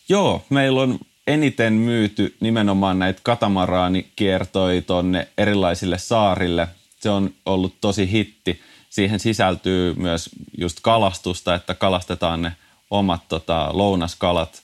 Joo, 0.09 0.43
meillä 0.51 0.83
on 0.83 0.99
eniten 1.26 1.73
myyty 1.73 2.37
nimenomaan 2.40 2.99
näitä 2.99 3.21
katamaraanikiertoi 3.23 4.83
tuonne 4.87 5.28
erilaisille 5.38 5.99
saarille. 5.99 6.69
Se 7.00 7.11
on 7.11 7.31
ollut 7.47 7.75
tosi 7.81 8.11
hitti. 8.11 8.61
Siihen 8.90 9.21
sisältyy 9.21 9.95
myös 9.95 10.31
just 10.59 10.78
kalastusta, 10.83 11.54
että 11.54 11.75
kalastetaan 11.75 12.43
ne 12.43 12.52
omat 12.90 13.28
tota, 13.28 13.69
lounaskalat. 13.73 14.62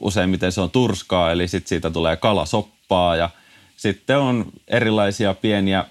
Useimmiten 0.00 0.52
se 0.52 0.60
on 0.60 0.70
turskaa, 0.70 1.32
eli 1.32 1.48
sitten 1.48 1.68
siitä 1.68 1.90
tulee 1.90 2.16
kalasoppaa 2.16 3.16
ja 3.16 3.30
sitten 3.76 4.18
on 4.18 4.52
erilaisia 4.68 5.34
pieniä 5.34 5.84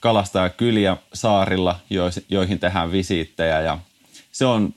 kalastajakyliä 0.00 0.96
saarilla, 1.14 1.80
joihin 2.28 2.58
tehdään 2.58 2.92
visiittejä 2.92 3.60
ja 3.60 3.78
se 4.32 4.46
on 4.46 4.74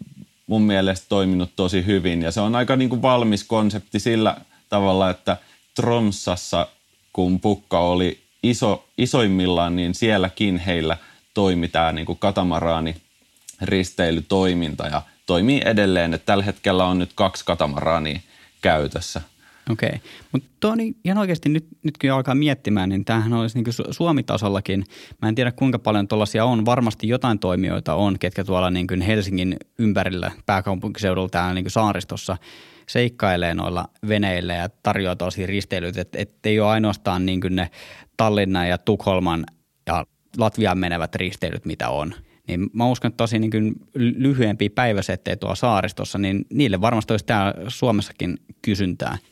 mun 0.51 0.61
mielestä 0.61 1.05
toiminut 1.09 1.51
tosi 1.55 1.85
hyvin 1.85 2.21
ja 2.21 2.31
se 2.31 2.41
on 2.41 2.55
aika 2.55 2.75
niin 2.75 2.89
kuin 2.89 3.01
valmis 3.01 3.43
konsepti 3.43 3.99
sillä 3.99 4.35
tavalla, 4.69 5.09
että 5.09 5.37
Tromsassa, 5.75 6.67
kun 7.13 7.39
pukka 7.39 7.79
oli 7.79 8.19
iso, 8.43 8.85
isoimmillaan, 8.97 9.75
niin 9.75 9.95
sielläkin 9.95 10.57
heillä 10.57 10.97
toimi 11.33 11.67
tämä 11.67 11.91
niin 11.91 12.05
kuin 12.05 12.19
katamaraani 12.19 12.95
risteilytoiminta 13.61 14.87
ja 14.87 15.01
toimii 15.25 15.61
edelleen, 15.65 16.13
että 16.13 16.25
tällä 16.25 16.43
hetkellä 16.43 16.85
on 16.85 16.99
nyt 16.99 17.11
kaksi 17.15 17.45
katamaraania 17.45 18.19
käytössä. 18.61 19.21
Okei, 19.71 19.89
okay. 19.89 19.99
mutta 20.31 20.75
niin 20.75 20.95
ihan 21.05 21.17
oikeasti 21.17 21.49
nyt, 21.49 21.67
nyt 21.83 21.97
kun 21.97 22.11
alkaa 22.11 22.35
miettimään, 22.35 22.89
niin 22.89 23.05
tämähän 23.05 23.33
olisi 23.33 23.61
niin 23.61 23.73
Suomi-tasollakin. 23.91 24.85
Mä 25.21 25.29
en 25.29 25.35
tiedä 25.35 25.51
kuinka 25.51 25.79
paljon 25.79 26.07
tuollaisia 26.07 26.45
on. 26.45 26.65
Varmasti 26.65 27.07
jotain 27.07 27.39
toimijoita 27.39 27.95
on, 27.95 28.19
ketkä 28.19 28.43
tuolla 28.43 28.69
niin 28.69 28.87
kuin 28.87 29.01
Helsingin 29.01 29.55
ympärillä 29.79 30.31
pääkaupunkiseudulla 30.45 31.29
täällä 31.29 31.53
niin 31.53 31.63
kuin 31.63 31.71
saaristossa 31.71 32.37
seikkailee 32.87 33.53
noilla 33.53 33.85
veneillä 34.07 34.53
ja 34.53 34.69
tarjoaa 34.83 35.15
tosi 35.15 35.45
risteilyt. 35.45 35.97
Että 35.97 36.19
et 36.19 36.45
ei 36.45 36.59
ole 36.59 36.69
ainoastaan 36.69 37.25
niin 37.25 37.41
kuin 37.41 37.55
ne 37.55 37.69
Tallinnan 38.17 38.69
ja 38.69 38.77
Tukholman 38.77 39.45
ja 39.87 40.05
Latviaan 40.37 40.77
menevät 40.77 41.15
risteilyt, 41.15 41.65
mitä 41.65 41.89
on. 41.89 42.13
Niin 42.47 42.69
mä 42.73 42.89
uskon, 42.89 43.09
että 43.09 43.17
tosi 43.17 43.39
niin 43.39 43.73
lyhyempiä 43.95 44.69
päiväsettejä 44.75 45.35
tuolla 45.35 45.55
saaristossa, 45.55 46.17
niin 46.17 46.45
niille 46.53 46.81
varmasti 46.81 47.13
olisi 47.13 47.25
täällä 47.25 47.53
Suomessakin 47.67 48.37
kysyntää– 48.61 49.17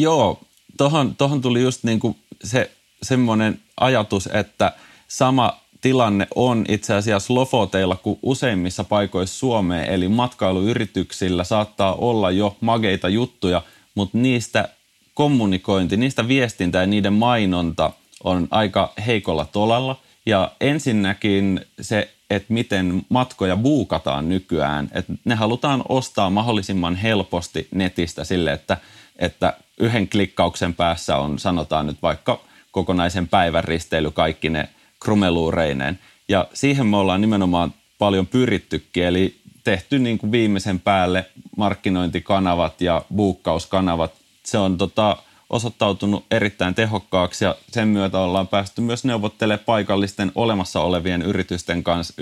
Joo, 0.00 0.40
tohon, 0.76 1.16
tohon 1.16 1.40
tuli 1.40 1.62
just 1.62 1.84
niin 1.84 2.00
kuin 2.00 2.16
se 2.44 2.70
semmoinen 3.02 3.60
ajatus, 3.80 4.28
että 4.32 4.72
sama 5.08 5.60
tilanne 5.80 6.26
on 6.34 6.64
itse 6.68 6.94
asiassa 6.94 7.34
Lofoteilla 7.34 7.96
kuin 7.96 8.18
useimmissa 8.22 8.84
paikoissa 8.84 9.38
Suomeen, 9.38 9.84
eli 9.84 10.08
matkailuyrityksillä 10.08 11.44
saattaa 11.44 11.94
olla 11.94 12.30
jo 12.30 12.56
mageita 12.60 13.08
juttuja, 13.08 13.62
mutta 13.94 14.18
niistä 14.18 14.68
kommunikointi, 15.14 15.96
niistä 15.96 16.28
viestintä 16.28 16.78
ja 16.78 16.86
niiden 16.86 17.12
mainonta 17.12 17.90
on 18.24 18.48
aika 18.50 18.92
heikolla 19.06 19.44
tolalla. 19.44 20.00
Ja 20.26 20.52
ensinnäkin 20.60 21.60
se, 21.80 22.10
että 22.30 22.52
miten 22.52 23.02
matkoja 23.08 23.56
buukataan 23.56 24.28
nykyään, 24.28 24.90
että 24.92 25.12
ne 25.24 25.34
halutaan 25.34 25.82
ostaa 25.88 26.30
mahdollisimman 26.30 26.96
helposti 26.96 27.68
netistä 27.74 28.24
sille, 28.24 28.52
että, 28.52 28.76
että 29.18 29.56
yhden 29.78 30.08
klikkauksen 30.08 30.74
päässä 30.74 31.16
on, 31.16 31.38
sanotaan 31.38 31.86
nyt 31.86 32.02
vaikka 32.02 32.40
kokonaisen 32.70 33.28
päivän 33.28 33.64
risteily 33.64 34.10
kaikki 34.10 34.50
ne 34.50 34.68
krumeluureineen. 35.00 35.98
Ja 36.28 36.48
siihen 36.54 36.86
me 36.86 36.96
ollaan 36.96 37.20
nimenomaan 37.20 37.74
paljon 37.98 38.26
pyrittykin, 38.26 39.04
eli 39.04 39.36
tehty 39.64 39.98
niin 39.98 40.18
kuin 40.18 40.32
viimeisen 40.32 40.80
päälle 40.80 41.26
markkinointikanavat 41.56 42.80
ja 42.80 43.02
buukkauskanavat. 43.16 44.12
Se 44.42 44.58
on 44.58 44.78
tota, 44.78 45.16
osoittautunut 45.50 46.26
erittäin 46.30 46.74
tehokkaaksi 46.74 47.44
ja 47.44 47.56
sen 47.72 47.88
myötä 47.88 48.18
ollaan 48.18 48.48
päästy 48.48 48.80
myös 48.80 49.04
neuvottelemaan 49.04 49.64
paikallisten 49.66 50.32
olemassa 50.34 50.80
olevien 50.80 51.22
yritysten 51.22 51.82
kanssa 51.82 52.14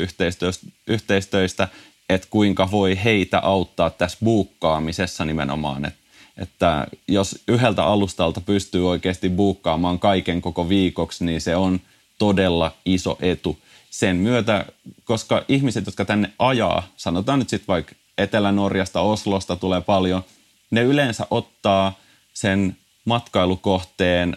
yhteistyöstä, 0.87 1.69
että 2.09 2.29
kuinka 2.31 2.71
voi 2.71 2.99
heitä 3.05 3.39
auttaa 3.39 3.91
tässä 3.91 4.19
buukkaamisessa 4.25 5.25
nimenomaan. 5.25 5.85
Et 5.85 5.95
että 6.37 6.87
jos 7.09 7.43
yhdeltä 7.49 7.85
alustalta 7.85 8.41
pystyy 8.41 8.89
oikeasti 8.89 9.29
buukkaamaan 9.29 9.99
kaiken 9.99 10.43
koko 10.43 10.69
viikoksi, 10.69 11.25
niin 11.25 11.41
se 11.41 11.57
on 11.57 11.81
todella 12.19 12.73
iso 12.85 13.19
etu. 13.21 13.59
Sen 13.91 14.17
myötä, 14.17 14.65
koska 15.05 15.45
ihmiset, 15.49 15.87
jotka 15.87 16.05
tänne 16.05 16.33
ajaa, 16.39 16.89
sanotaan 16.97 17.39
nyt 17.39 17.49
sitten 17.49 17.69
vaikka 17.69 17.95
Etelä-Norjasta, 18.19 19.01
Oslosta 19.01 19.57
tulee 19.57 19.81
paljon, 19.81 20.25
ne 20.71 20.83
yleensä 20.83 21.27
ottaa 21.31 21.99
sen 22.35 22.77
matkailukohteen, 23.05 24.37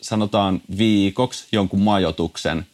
sanotaan 0.00 0.62
viikoksi 0.78 1.46
jonkun 1.52 1.80
majoituksen 1.80 2.66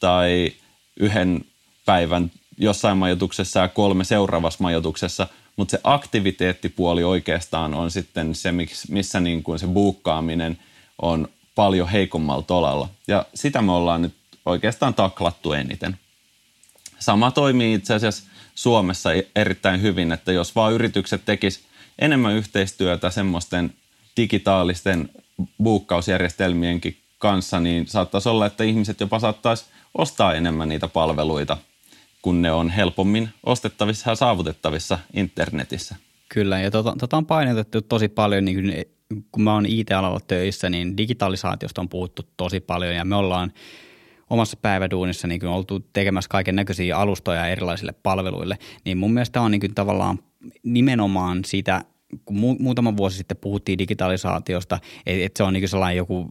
tai 0.00 0.52
yhden 1.00 1.44
päivän 1.86 2.30
jossain 2.58 2.98
majoituksessa 2.98 3.60
ja 3.60 3.68
kolme 3.68 4.04
seuraavassa 4.04 4.62
majoituksessa– 4.62 5.26
mutta 5.58 5.70
se 5.70 5.80
aktiviteettipuoli 5.84 7.04
oikeastaan 7.04 7.74
on 7.74 7.90
sitten 7.90 8.34
se, 8.34 8.52
missä 8.88 9.20
niin 9.20 9.42
kuin 9.42 9.58
se 9.58 9.66
buukkaaminen 9.66 10.58
on 11.02 11.28
paljon 11.54 11.88
heikommalla 11.88 12.42
tolalla. 12.42 12.88
Ja 13.08 13.26
sitä 13.34 13.62
me 13.62 13.72
ollaan 13.72 14.02
nyt 14.02 14.14
oikeastaan 14.46 14.94
taklattu 14.94 15.52
eniten. 15.52 15.98
Sama 16.98 17.30
toimii 17.30 17.74
itse 17.74 17.94
asiassa 17.94 18.24
Suomessa 18.54 19.10
erittäin 19.36 19.82
hyvin, 19.82 20.12
että 20.12 20.32
jos 20.32 20.54
vaan 20.54 20.72
yritykset 20.72 21.24
tekis 21.24 21.64
enemmän 21.98 22.34
yhteistyötä 22.34 23.10
semmoisten 23.10 23.74
digitaalisten 24.16 25.10
buukkausjärjestelmienkin 25.62 26.98
kanssa, 27.18 27.60
niin 27.60 27.86
saattaisi 27.86 28.28
olla, 28.28 28.46
että 28.46 28.64
ihmiset 28.64 29.00
jopa 29.00 29.18
saattaisi 29.18 29.64
ostaa 29.94 30.34
enemmän 30.34 30.68
niitä 30.68 30.88
palveluita, 30.88 31.56
kun 32.28 32.42
ne 32.42 32.52
on 32.52 32.70
helpommin 32.70 33.28
ostettavissa 33.46 34.10
ja 34.10 34.14
saavutettavissa 34.14 34.98
internetissä. 35.14 35.96
Kyllä, 36.28 36.60
ja 36.60 36.70
tota, 36.70 36.94
tota 36.98 37.16
on 37.16 37.26
painotettu 37.26 37.82
tosi 37.82 38.08
paljon, 38.08 38.44
niin 38.44 38.56
kun, 38.56 38.72
kun 39.32 39.42
mä 39.42 39.54
oon 39.54 39.66
IT-alalla 39.66 40.20
töissä, 40.20 40.70
niin 40.70 40.96
digitalisaatiosta 40.96 41.80
on 41.80 41.88
puhuttu 41.88 42.22
tosi 42.36 42.60
paljon, 42.60 42.94
ja 42.94 43.04
me 43.04 43.16
ollaan 43.16 43.52
omassa 44.30 44.56
päiväduunissa 44.62 45.28
niin 45.28 45.46
oltu 45.46 45.80
tekemässä 45.92 46.28
kaiken 46.28 46.56
näköisiä 46.56 46.96
alustoja 46.96 47.46
erilaisille 47.46 47.92
palveluille, 48.02 48.58
niin 48.84 48.98
mun 48.98 49.12
mielestä 49.12 49.40
on 49.40 49.50
niin 49.50 49.60
kuin 49.60 49.74
tavallaan 49.74 50.18
nimenomaan 50.62 51.44
sitä 51.44 51.84
kun 52.24 52.36
mu- 52.36 52.62
muutama 52.62 52.96
vuosi 52.96 53.16
sitten 53.16 53.36
puhuttiin 53.36 53.78
digitalisaatiosta, 53.78 54.78
että 55.06 55.24
et 55.24 55.36
se 55.36 55.42
on 55.42 55.52
niin 55.52 55.68
sellainen 55.68 55.96
joku 55.96 56.30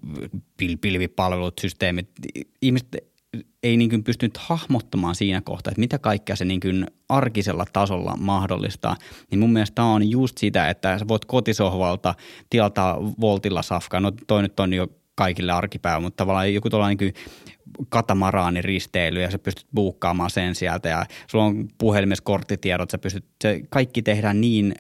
pil- 0.64 0.78
pilvipalvelut, 0.82 1.60
systeemit. 1.60 2.10
Ihmiset 2.62 2.88
ei 3.64 3.78
niin 3.78 4.04
pystynyt 4.04 4.38
hahmottamaan 4.38 5.16
siinä 5.16 5.42
kohtaa, 5.42 5.72
että 5.72 5.80
mitä 5.80 6.00
kaikkea 6.00 6.36
se 6.36 6.46
niin 6.46 6.86
arkisella 7.10 7.66
tasolla 7.74 8.18
mahdollistaa. 8.18 8.96
Niin 9.32 9.40
mun 9.40 9.54
mielestä 9.54 9.84
on 9.84 10.10
just 10.10 10.38
sitä, 10.38 10.70
että 10.70 11.00
sä 11.00 11.08
voit 11.08 11.26
kotisohvalta 11.26 12.16
tilata 12.50 12.98
voltilla 13.22 13.62
safkaa. 13.62 14.00
No 14.00 14.12
toi 14.28 14.42
nyt 14.42 14.60
on 14.60 14.74
jo 14.74 14.88
kaikille 15.16 15.52
arkipäivä, 15.52 16.00
mutta 16.00 16.18
tavallaan 16.18 16.54
joku 16.54 16.70
tuollainen 16.70 16.98
niin 16.98 17.14
katamaraaniristeily 17.90 19.22
ja 19.22 19.32
sä 19.32 19.40
pystyt 19.40 19.68
buukkaamaan 19.76 20.30
sen 20.30 20.56
sieltä 20.56 20.90
ja 20.90 21.06
sulla 21.28 21.46
on 21.46 21.68
puhelimessa 21.78 22.24
korttitiedot, 22.24 22.92
sä 22.92 22.98
pystyt, 22.98 23.26
se 23.42 23.62
kaikki 23.70 24.02
tehdään 24.02 24.42
niin 24.42 24.76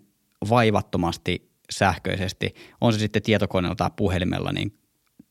vaivattomasti 0.50 1.50
sähköisesti, 1.70 2.56
on 2.82 2.94
se 2.94 3.00
sitten 3.00 3.22
tietokoneella 3.22 3.76
tai 3.76 3.90
puhelimella, 3.96 4.52
niin 4.52 4.77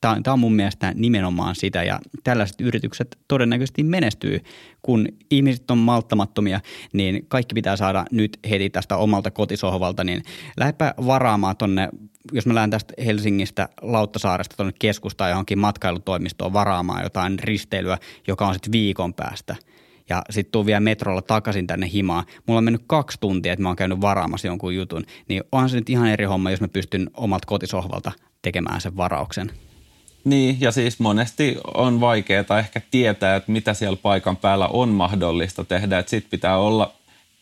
tämä, 0.01 0.21
on 0.27 0.39
mun 0.39 0.53
mielestä 0.53 0.93
nimenomaan 0.95 1.55
sitä 1.55 1.83
ja 1.83 1.99
tällaiset 2.23 2.61
yritykset 2.61 3.17
todennäköisesti 3.27 3.83
menestyy, 3.83 4.39
kun 4.81 5.07
ihmiset 5.31 5.71
on 5.71 5.77
malttamattomia, 5.77 6.59
niin 6.93 7.25
kaikki 7.27 7.55
pitää 7.55 7.75
saada 7.75 8.05
nyt 8.11 8.39
heti 8.49 8.69
tästä 8.69 8.97
omalta 8.97 9.31
kotisohvalta, 9.31 10.03
niin 10.03 10.23
lähdepä 10.57 10.93
varaamaan 11.05 11.57
tonne, 11.57 11.89
jos 12.31 12.45
mä 12.45 12.55
lähden 12.55 12.69
tästä 12.69 12.93
Helsingistä 13.05 13.69
Lauttasaaresta 13.81 14.55
tuonne 14.55 14.73
keskustaan 14.79 15.29
johonkin 15.29 15.59
matkailutoimistoon 15.59 16.53
varaamaan 16.53 17.03
jotain 17.03 17.39
risteilyä, 17.39 17.97
joka 18.27 18.47
on 18.47 18.53
sitten 18.53 18.71
viikon 18.71 19.13
päästä– 19.13 19.55
ja 20.09 20.21
sitten 20.29 20.51
tuu 20.51 20.65
vielä 20.65 20.79
metrolla 20.79 21.21
takaisin 21.21 21.67
tänne 21.67 21.89
himaan. 21.93 22.25
Mulla 22.47 22.57
on 22.57 22.63
mennyt 22.63 22.83
kaksi 22.87 23.17
tuntia, 23.19 23.53
että 23.53 23.63
mä 23.63 23.69
oon 23.69 23.75
käynyt 23.75 24.01
varaamassa 24.01 24.47
jonkun 24.47 24.75
jutun, 24.75 25.05
niin 25.29 25.43
onhan 25.51 25.69
se 25.69 25.77
nyt 25.77 25.89
ihan 25.89 26.07
eri 26.07 26.25
homma, 26.25 26.51
jos 26.51 26.61
mä 26.61 26.67
pystyn 26.67 27.09
omalta 27.13 27.45
kotisohvalta 27.45 28.11
tekemään 28.41 28.81
sen 28.81 28.97
varauksen. 28.97 29.51
Niin, 30.27 30.57
ja 30.61 30.71
siis 30.71 30.99
monesti 30.99 31.57
on 31.73 31.99
vaikeaa 31.99 32.59
ehkä 32.59 32.81
tietää, 32.91 33.35
että 33.35 33.51
mitä 33.51 33.73
siellä 33.73 33.97
paikan 34.01 34.37
päällä 34.37 34.67
on 34.67 34.89
mahdollista 34.89 35.63
tehdä. 35.63 35.99
Että 35.99 36.09
sit 36.09 36.29
pitää 36.29 36.57
olla 36.57 36.93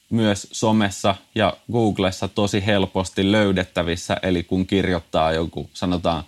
myös 0.09 0.47
somessa 0.51 1.15
ja 1.35 1.57
Googlessa 1.71 2.27
tosi 2.27 2.65
helposti 2.65 3.31
löydettävissä. 3.31 4.17
Eli 4.23 4.43
kun 4.43 4.67
kirjoittaa 4.67 5.33
joku, 5.33 5.69
sanotaan 5.73 6.23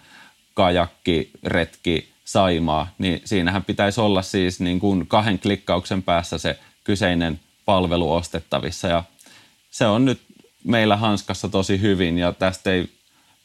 kajakki, 0.54 1.32
retki, 1.44 2.10
Saimaa, 2.26 2.88
niin 2.98 3.22
siinähän 3.26 3.64
pitäisi 3.64 4.02
olla 4.02 4.22
siis 4.22 4.60
niin 4.60 4.80
kuin 4.80 5.08
kahden 5.08 5.40
klikkauksen 5.40 6.04
päässä 6.04 6.38
se 6.38 6.60
kyseinen 6.84 7.40
palvelu 7.66 8.14
ostettavissa. 8.14 8.88
Ja 8.88 9.04
se 9.72 9.86
on 9.86 10.06
nyt 10.06 10.22
meillä 10.64 10.98
hanskassa 10.98 11.50
tosi 11.50 11.82
hyvin 11.82 12.18
ja 12.18 12.34
tästä 12.34 12.72
ei 12.72 12.90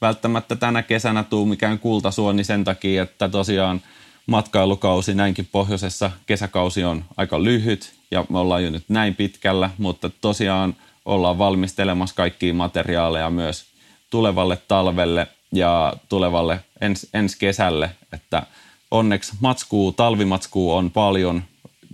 välttämättä 0.02 0.56
tänä 0.56 0.82
kesänä 0.82 1.24
tule 1.24 1.48
mikään 1.48 1.78
kultasuoni 1.78 2.44
sen 2.44 2.64
takia, 2.64 3.02
että 3.02 3.28
tosiaan 3.28 3.82
matkailukausi 4.26 5.14
näinkin 5.14 5.48
pohjoisessa 5.52 6.10
kesäkausi 6.26 6.84
on 6.84 7.04
aika 7.16 7.44
lyhyt 7.44 7.94
ja 8.10 8.24
me 8.28 8.38
ollaan 8.38 8.64
jo 8.64 8.70
nyt 8.70 8.84
näin 8.88 9.14
pitkällä, 9.14 9.70
mutta 9.78 10.10
tosiaan 10.20 10.76
ollaan 11.04 11.38
valmistelemassa 11.38 12.16
kaikkia 12.16 12.54
materiaaleja 12.54 13.30
myös 13.30 13.64
tulevalle 14.10 14.58
talvelle 14.68 15.26
ja 15.52 15.92
tulevalle 16.08 16.60
ens, 16.80 17.06
ensi 17.14 17.38
kesälle, 17.38 17.90
että 18.12 18.42
onneksi 18.90 19.32
matskuu, 19.40 19.92
talvimatskuu 19.92 20.74
on 20.74 20.90
paljon 20.90 21.42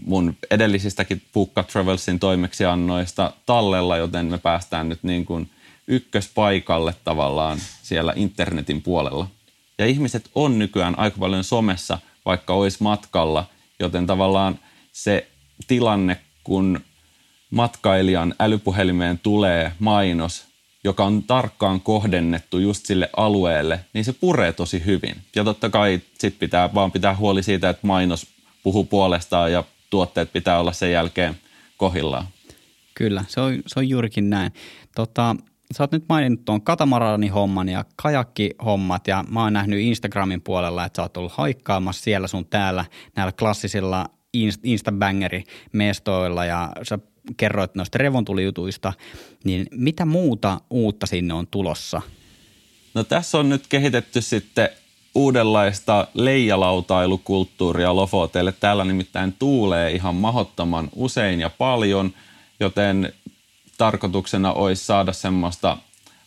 mun 0.05 0.37
edellisistäkin 0.51 1.23
Pukka 1.33 1.62
Travelsin 1.62 2.18
toimeksiannoista 2.18 3.33
tallella, 3.47 3.97
joten 3.97 4.27
me 4.27 4.38
päästään 4.38 4.88
nyt 4.88 5.03
niin 5.03 5.25
kuin 5.25 5.51
ykköspaikalle 5.88 6.94
tavallaan 7.05 7.59
siellä 7.83 8.12
internetin 8.16 8.83
puolella. 8.83 9.29
Ja 9.79 9.87
ihmiset 9.87 10.31
on 10.35 10.59
nykyään 10.59 10.98
aika 10.98 11.16
paljon 11.18 11.44
somessa, 11.44 11.98
vaikka 12.24 12.55
olisi 12.55 12.83
matkalla, 12.83 13.44
joten 13.81 14.07
tavallaan 14.07 14.59
se 14.92 15.29
tilanne, 15.68 16.16
kun 16.44 16.81
matkailijan 17.51 18.35
älypuhelimeen 18.40 19.18
tulee 19.18 19.72
mainos, 19.79 20.44
joka 20.85 21.05
on 21.05 21.22
tarkkaan 21.22 21.81
kohdennettu 21.81 22.59
just 22.59 22.87
sille 22.87 23.11
alueelle, 23.16 23.81
niin 23.92 24.05
se 24.05 24.12
puree 24.12 24.53
tosi 24.53 24.85
hyvin. 24.87 25.14
Ja 25.37 25.44
totta 25.44 25.70
kai 25.70 26.01
sit 26.18 26.38
pitää 26.38 26.74
vaan 26.74 26.92
pitää 26.92 27.16
huoli 27.16 27.42
siitä, 27.42 27.70
että 27.70 27.87
mainos 27.87 28.27
puhuu 28.62 28.85
puolestaan 28.85 29.53
ja 29.53 29.64
tuotteet 29.90 30.33
pitää 30.33 30.61
olla 30.61 30.72
sen 30.72 30.92
jälkeen 30.92 31.38
kohillaan. 31.77 32.29
Kyllä, 32.94 33.24
se 33.29 33.40
on, 33.40 33.62
se 33.66 33.79
on 33.79 33.88
juurikin 33.88 34.31
näin. 34.31 34.53
Tota, 34.94 35.37
sä 35.74 35.83
oot 35.83 35.92
nyt 35.92 36.04
maininnut 36.09 36.44
tuon 36.44 36.62
katamaranihomman 36.62 37.68
ja 37.68 37.85
kajakkihommat 37.96 39.09
ja 39.09 39.24
mä 39.31 39.42
oon 39.42 39.52
nähnyt 39.52 39.81
Instagramin 39.81 40.40
puolella, 40.40 40.85
että 40.85 40.96
sä 40.96 41.02
oot 41.02 41.16
ollut 41.16 41.33
haikkaamassa 41.33 42.02
siellä 42.02 42.26
sun 42.26 42.46
täällä 42.46 42.85
näillä 43.16 43.33
klassisilla 43.33 44.07
Instabangeri-mestoilla 44.64 46.44
ja 46.44 46.72
sä 46.83 46.98
kerroit 47.37 47.74
noista 47.74 47.98
revontulijutuista, 47.98 48.92
niin 49.44 49.66
mitä 49.70 50.04
muuta 50.04 50.61
uutta 50.70 51.07
sinne 51.07 51.35
on 51.35 51.46
tulossa? 51.46 52.02
No 52.94 53.04
tässä 53.04 53.38
on 53.38 53.48
nyt 53.48 53.66
kehitetty 53.66 54.20
sitten 54.20 54.68
uudenlaista 55.14 56.07
leijalautailukulttuuria 56.14 57.96
Lofoteille. 57.96 58.52
Täällä 58.52 58.85
nimittäin 58.85 59.33
tuulee 59.38 59.90
ihan 59.90 60.14
mahottoman 60.14 60.88
usein 60.96 61.40
ja 61.40 61.50
paljon, 61.50 62.12
joten 62.61 63.12
tarkoituksena 63.79 64.53
olisi 64.53 64.85
saada 64.85 65.12
semmoista 65.12 65.77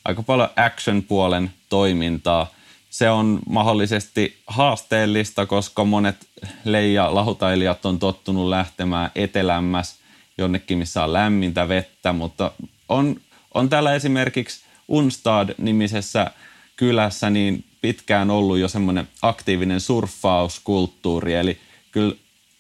aika 0.05 0.23
paljon 0.23 0.49
action-puolen 0.55 1.53
toimintaa. 1.69 2.51
Se 2.89 3.09
on 3.09 3.39
mahdollisesti 3.49 4.37
haasteellista, 4.47 5.45
koska 5.45 5.83
monet 5.83 6.27
leija-lahutailijat 6.65 7.85
on 7.85 7.99
tottunut 7.99 8.49
lähtemään 8.49 9.11
etelämmäs 9.15 9.95
jonnekin, 10.37 10.77
missä 10.77 11.03
on 11.03 11.13
lämmintä 11.13 11.67
vettä, 11.67 12.13
mutta 12.13 12.51
on, 12.89 13.21
on 13.53 13.69
täällä 13.69 13.95
esimerkiksi 13.95 14.63
Unstad-nimisessä 14.87 16.31
kylässä 16.75 17.29
niin 17.29 17.63
pitkään 17.81 18.29
ollut 18.29 18.57
jo 18.57 18.67
semmoinen 18.67 19.07
aktiivinen 19.21 19.79
surffauskulttuuri, 19.79 21.33
eli 21.33 21.57
kyllä 21.91 22.15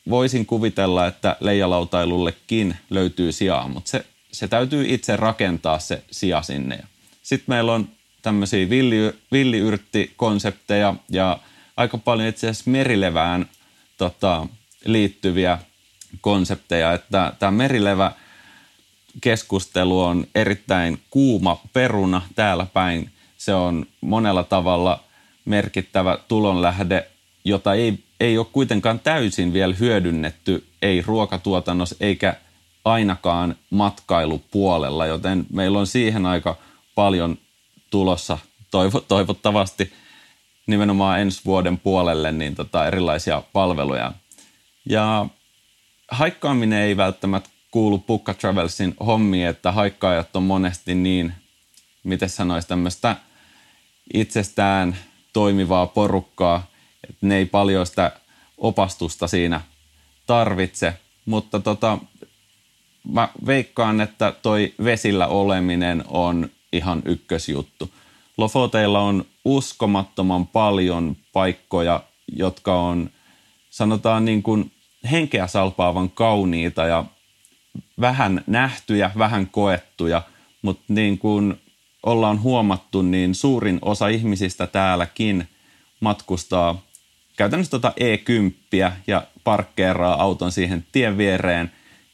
voisin 0.09 0.45
kuvitella, 0.45 1.07
että 1.07 1.35
leijalautailullekin 1.39 2.77
löytyy 2.89 3.31
sijaa, 3.31 3.67
mutta 3.67 3.91
se, 3.91 4.05
se 4.31 4.47
täytyy 4.47 4.85
itse 4.87 5.15
rakentaa 5.15 5.79
se 5.79 6.03
sija 6.11 6.41
sinne. 6.41 6.79
Sitten 7.23 7.55
meillä 7.55 7.73
on 7.73 7.89
tämmöisiä 8.21 8.69
villi, 8.69 9.13
villiyrttikonsepteja 9.31 10.95
ja 11.09 11.39
aika 11.77 11.97
paljon 11.97 12.27
itse 12.27 12.49
asiassa 12.49 12.71
merilevään 12.71 13.49
tota, 13.97 14.47
liittyviä 14.85 15.57
konsepteja, 16.21 16.93
että 16.93 17.33
tämä 17.39 17.51
merilevä 17.51 18.11
keskustelu 19.21 20.01
on 20.01 20.27
erittäin 20.35 20.99
kuuma 21.09 21.61
peruna 21.73 22.21
täällä 22.35 22.65
päin. 22.73 23.09
Se 23.37 23.53
on 23.53 23.85
monella 24.01 24.43
tavalla 24.43 25.03
merkittävä 25.45 26.17
tulonlähde, 26.27 27.07
jota 27.45 27.73
ei, 27.73 27.99
ei 28.19 28.37
ole 28.37 28.47
kuitenkaan 28.51 28.99
täysin 28.99 29.53
vielä 29.53 29.75
hyödynnetty, 29.79 30.65
ei 30.81 31.01
ruokatuotannossa 31.01 31.95
eikä 31.99 32.35
ainakaan 32.85 33.55
matkailupuolella, 33.69 35.05
joten 35.05 35.45
meillä 35.53 35.79
on 35.79 35.87
siihen 35.87 36.25
aika 36.25 36.57
paljon 36.95 37.37
tulossa 37.89 38.37
toivo, 38.71 38.99
toivottavasti 38.99 39.93
nimenomaan 40.67 41.19
ensi 41.19 41.41
vuoden 41.45 41.77
puolelle 41.77 42.31
niin 42.31 42.55
tota 42.55 42.87
erilaisia 42.87 43.43
palveluja. 43.53 44.11
Ja 44.89 45.25
haikkaaminen 46.11 46.79
ei 46.79 46.97
välttämättä 46.97 47.49
kuulu 47.71 47.97
Pukka 47.97 48.33
Travelsin 48.33 48.95
hommiin, 49.05 49.47
että 49.47 49.71
haikkaajat 49.71 50.35
on 50.35 50.43
monesti 50.43 50.95
niin, 50.95 51.33
miten 52.03 52.29
sanoisi, 52.29 52.67
tämmöistä 52.67 53.15
itsestään 54.13 54.97
toimivaa 55.33 55.87
porukkaa, 55.87 56.67
että 57.09 57.27
ne 57.27 57.37
ei 57.37 57.45
paljon 57.45 57.85
sitä 57.85 58.11
opastusta 58.57 59.27
siinä 59.27 59.61
tarvitse. 60.27 60.93
Mutta 61.25 61.59
tota, 61.59 61.97
mä 63.07 63.29
veikkaan, 63.45 64.01
että 64.01 64.33
toi 64.41 64.73
vesillä 64.83 65.27
oleminen 65.27 66.03
on 66.07 66.49
ihan 66.73 67.01
ykkösjuttu. 67.05 67.89
Lofoteilla 68.37 68.99
on 68.99 69.25
uskomattoman 69.45 70.47
paljon 70.47 71.15
paikkoja, 71.33 72.03
jotka 72.35 72.81
on 72.81 73.09
sanotaan 73.69 74.25
niin 74.25 74.43
kuin 74.43 74.71
henkeä 75.11 75.47
salpaavan 75.47 76.09
kauniita 76.09 76.85
ja 76.85 77.05
vähän 78.01 78.43
nähtyjä, 78.47 79.11
vähän 79.17 79.47
koettuja, 79.47 80.21
mutta 80.61 80.83
niin 80.87 81.17
kuin 81.17 81.61
ollaan 82.03 82.41
huomattu, 82.41 83.01
niin 83.01 83.35
suurin 83.35 83.79
osa 83.81 84.07
ihmisistä 84.07 84.67
täälläkin 84.67 85.47
matkustaa 85.99 86.81
käytännössä 87.37 87.71
tuota 87.71 87.93
E10 87.99 88.91
ja 89.07 89.23
parkkeeraa 89.43 90.21
auton 90.21 90.51
siihen 90.51 90.85
tien 90.91 91.17
viereen, 91.17 91.71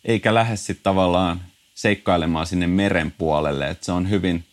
eikä 0.08 0.34
lähde 0.34 0.56
sitten 0.56 0.84
tavallaan 0.84 1.42
seikkailemaan 1.76 2.48
sinne 2.48 2.68
meren 2.68 3.12
puolelle. 3.12 3.70
Et 3.70 3.84
se 3.84 3.92
on 3.92 4.10
hyvin, 4.10 4.44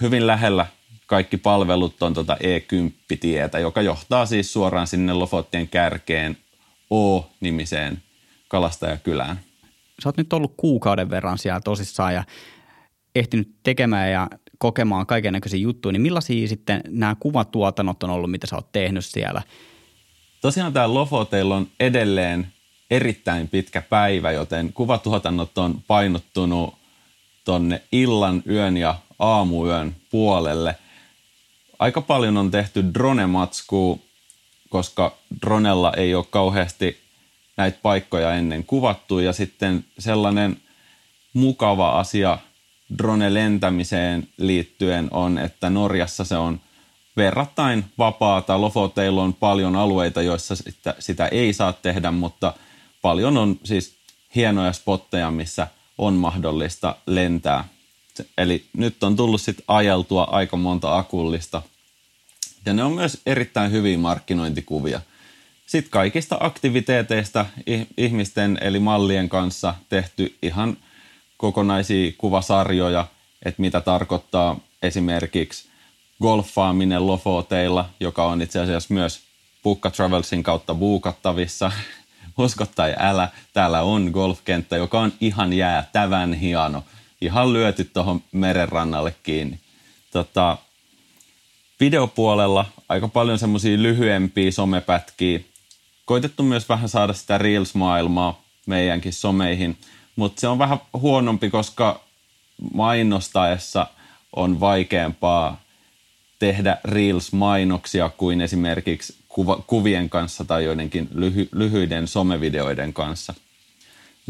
hyvin 0.00 0.26
lähellä 0.26 0.66
kaikki 1.06 1.36
palvelut 1.36 2.02
on 2.02 2.14
tuota 2.14 2.34
E10-tietä, 2.34 3.58
joka 3.58 3.82
johtaa 3.82 4.26
siis 4.26 4.52
suoraan 4.52 4.86
sinne 4.86 5.12
Lofottien 5.12 5.68
kärkeen 5.68 6.36
O-nimiseen 6.90 8.02
kalastajakylään. 8.48 9.40
Sä 10.02 10.08
oot 10.08 10.16
nyt 10.16 10.32
ollut 10.32 10.54
kuukauden 10.56 11.10
verran 11.10 11.38
siellä 11.38 11.60
tosissaan 11.60 12.14
ja 12.14 12.24
ehtinyt 13.14 13.54
tekemään 13.62 14.10
ja 14.10 14.28
kokemaan 14.58 15.06
kaiken 15.06 15.32
näköisiä 15.32 15.60
juttuja, 15.60 15.92
niin 15.92 16.02
millaisia 16.02 16.48
sitten 16.48 16.80
nämä 16.88 17.16
kuvatuotannot 17.20 18.02
on 18.02 18.10
ollut, 18.10 18.30
mitä 18.30 18.46
sä 18.46 18.56
oot 18.56 18.72
tehnyt 18.72 19.04
siellä? 19.04 19.42
Tosiaan 20.40 20.72
tämä 20.72 20.94
Lofoteilla 20.94 21.56
on 21.56 21.68
edelleen 21.80 22.53
erittäin 22.96 23.48
pitkä 23.48 23.82
päivä, 23.82 24.32
joten 24.32 24.72
kuvatuotannot 24.72 25.58
on 25.58 25.82
painottunut 25.86 26.74
tonne 27.44 27.82
illan, 27.92 28.42
yön 28.48 28.76
ja 28.76 28.94
aamuyön 29.18 29.96
puolelle. 30.10 30.76
Aika 31.78 32.00
paljon 32.00 32.36
on 32.36 32.50
tehty 32.50 32.84
drone-matskua, 32.94 33.98
koska 34.68 35.16
dronella 35.42 35.92
ei 35.96 36.14
ole 36.14 36.24
kauheasti 36.30 37.00
näitä 37.56 37.78
paikkoja 37.82 38.34
ennen 38.34 38.64
kuvattu 38.64 39.18
ja 39.18 39.32
sitten 39.32 39.84
sellainen 39.98 40.56
mukava 41.32 41.90
asia 41.90 42.38
drone-lentämiseen 42.98 44.28
liittyen 44.36 45.08
on, 45.10 45.38
että 45.38 45.70
Norjassa 45.70 46.24
se 46.24 46.36
on 46.36 46.60
verrattain 47.16 47.84
vapaata. 47.98 48.60
Lofoteilla 48.60 49.22
on 49.22 49.34
paljon 49.34 49.76
alueita, 49.76 50.22
joissa 50.22 50.56
sitä, 50.56 50.94
sitä 50.98 51.26
ei 51.26 51.52
saa 51.52 51.72
tehdä, 51.72 52.10
mutta 52.10 52.54
paljon 53.04 53.36
on 53.36 53.58
siis 53.64 53.96
hienoja 54.34 54.72
spotteja, 54.72 55.30
missä 55.30 55.66
on 55.98 56.14
mahdollista 56.14 56.96
lentää. 57.06 57.68
Eli 58.38 58.64
nyt 58.76 59.02
on 59.02 59.16
tullut 59.16 59.40
sitten 59.40 59.64
ajeltua 59.68 60.24
aika 60.24 60.56
monta 60.56 60.96
akullista. 60.96 61.62
Ja 62.66 62.72
ne 62.72 62.84
on 62.84 62.92
myös 62.92 63.20
erittäin 63.26 63.72
hyviä 63.72 63.98
markkinointikuvia. 63.98 65.00
Sitten 65.66 65.90
kaikista 65.90 66.36
aktiviteeteista 66.40 67.46
ihmisten 67.96 68.58
eli 68.60 68.78
mallien 68.78 69.28
kanssa 69.28 69.74
tehty 69.88 70.38
ihan 70.42 70.76
kokonaisia 71.36 72.12
kuvasarjoja, 72.18 73.06
että 73.44 73.60
mitä 73.62 73.80
tarkoittaa 73.80 74.60
esimerkiksi 74.82 75.68
golfaaminen 76.22 77.06
Lofoteilla, 77.06 77.88
joka 78.00 78.26
on 78.26 78.42
itse 78.42 78.60
asiassa 78.60 78.94
myös 78.94 79.20
Pukka 79.62 79.90
Travelsin 79.90 80.42
kautta 80.42 80.74
buukattavissa. 80.74 81.72
Usko 82.38 82.66
tai 82.66 82.94
älä, 82.98 83.28
täällä 83.52 83.82
on 83.82 84.10
golfkenttä, 84.12 84.76
joka 84.76 85.00
on 85.00 85.12
ihan 85.20 85.52
jäätävän 85.52 86.32
hieno. 86.32 86.84
Ihan 87.20 87.52
lyöty 87.52 87.84
tuohon 87.84 88.22
merenrannalle 88.32 89.14
kiinni. 89.22 89.60
Tota, 90.10 90.58
videopuolella 91.80 92.66
aika 92.88 93.08
paljon 93.08 93.38
semmoisia 93.38 93.82
lyhyempiä 93.82 94.50
somepätkiä. 94.50 95.40
Koitettu 96.04 96.42
myös 96.42 96.68
vähän 96.68 96.88
saada 96.88 97.12
sitä 97.12 97.38
Reels-maailmaa 97.38 98.42
meidänkin 98.66 99.12
someihin, 99.12 99.78
mutta 100.16 100.40
se 100.40 100.48
on 100.48 100.58
vähän 100.58 100.78
huonompi, 100.92 101.50
koska 101.50 102.00
mainostaessa 102.74 103.86
on 104.36 104.60
vaikeampaa 104.60 105.60
tehdä 106.38 106.78
Reels-mainoksia 106.84 108.08
kuin 108.08 108.40
esimerkiksi 108.40 109.16
kuva, 109.34 109.62
kuvien 109.66 110.10
kanssa 110.10 110.44
tai 110.44 110.64
joidenkin 110.64 111.08
lyhy, 111.14 111.48
lyhyiden 111.52 112.08
somevideoiden 112.08 112.92
kanssa. 112.92 113.34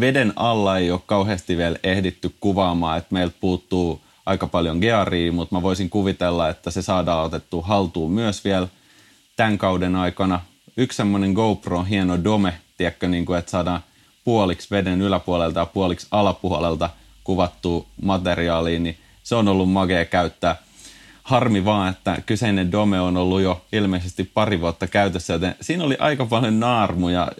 Veden 0.01 0.33
alla 0.37 0.79
ei 0.79 0.91
ole 0.91 1.01
kauheasti 1.07 1.57
vielä 1.57 1.79
ehditty 1.83 2.35
kuvaamaan, 2.41 2.99
että 2.99 3.15
meiltä 3.15 3.37
puuttuu 3.41 4.01
aika 4.27 4.47
paljon 4.47 4.79
gearia, 4.79 5.33
mutta 5.33 5.55
mä 5.55 5.63
voisin 5.63 5.91
kuvitella, 5.91 6.49
että 6.49 6.71
se 6.71 6.83
saadaan 6.83 7.25
otettu 7.25 7.63
haltuun 7.63 8.13
myös 8.13 8.45
vielä 8.45 8.69
tämän 9.37 9.59
kauden 9.59 9.97
aikana. 9.97 10.41
Yksi 10.77 10.97
semmoinen 10.97 11.33
GoPro 11.33 11.83
hieno 11.83 12.25
dome, 12.25 12.55
tiedätkö, 12.77 13.09
niin 13.09 13.27
kuin, 13.27 13.39
että 13.39 13.51
saadaan 13.51 13.81
puoliksi 14.25 14.69
veden 14.71 15.03
yläpuolelta 15.03 15.61
ja 15.61 15.67
puoliksi 15.67 16.07
alapuolelta 16.11 16.91
kuvattua 17.25 17.87
materiaaliin, 18.03 18.83
niin 18.83 18.99
se 19.23 19.35
on 19.35 19.49
ollut 19.49 19.71
magea 19.71 20.05
käyttää– 20.05 20.57
harmi 21.25 21.65
vaan, 21.65 21.91
että 21.91 22.19
kyseinen 22.27 22.73
Dome 22.73 23.01
on 23.01 23.17
ollut 23.17 23.41
jo 23.41 23.67
ilmeisesti 23.73 24.25
pari 24.25 24.61
vuotta 24.61 24.87
käytössä, 24.87 25.33
joten 25.33 25.55
siinä 25.61 25.85
oli 25.85 25.97
aika 25.99 26.27
paljon 26.27 26.61
naarmuja. 26.61 27.33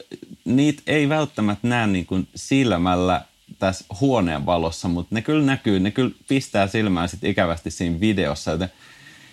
Niitä 0.45 0.83
ei 0.87 1.09
välttämättä 1.09 1.69
näe 1.69 1.87
niin 1.87 2.07
kuin 2.07 2.29
silmällä 2.35 3.25
tässä 3.59 3.85
huoneen 4.01 4.47
valossa, 4.47 4.89
mutta 4.89 5.15
ne 5.15 5.23
kyllä 5.23 5.47
näkyy, 5.47 5.81
ne 5.81 5.91
kyllä 5.91 6.15
pistää 6.29 6.67
silmään 6.67 7.09
sitten 7.09 7.31
ikävästi 7.31 7.71
siinä 7.71 8.01
videossa, 8.01 8.51
joten 8.51 8.73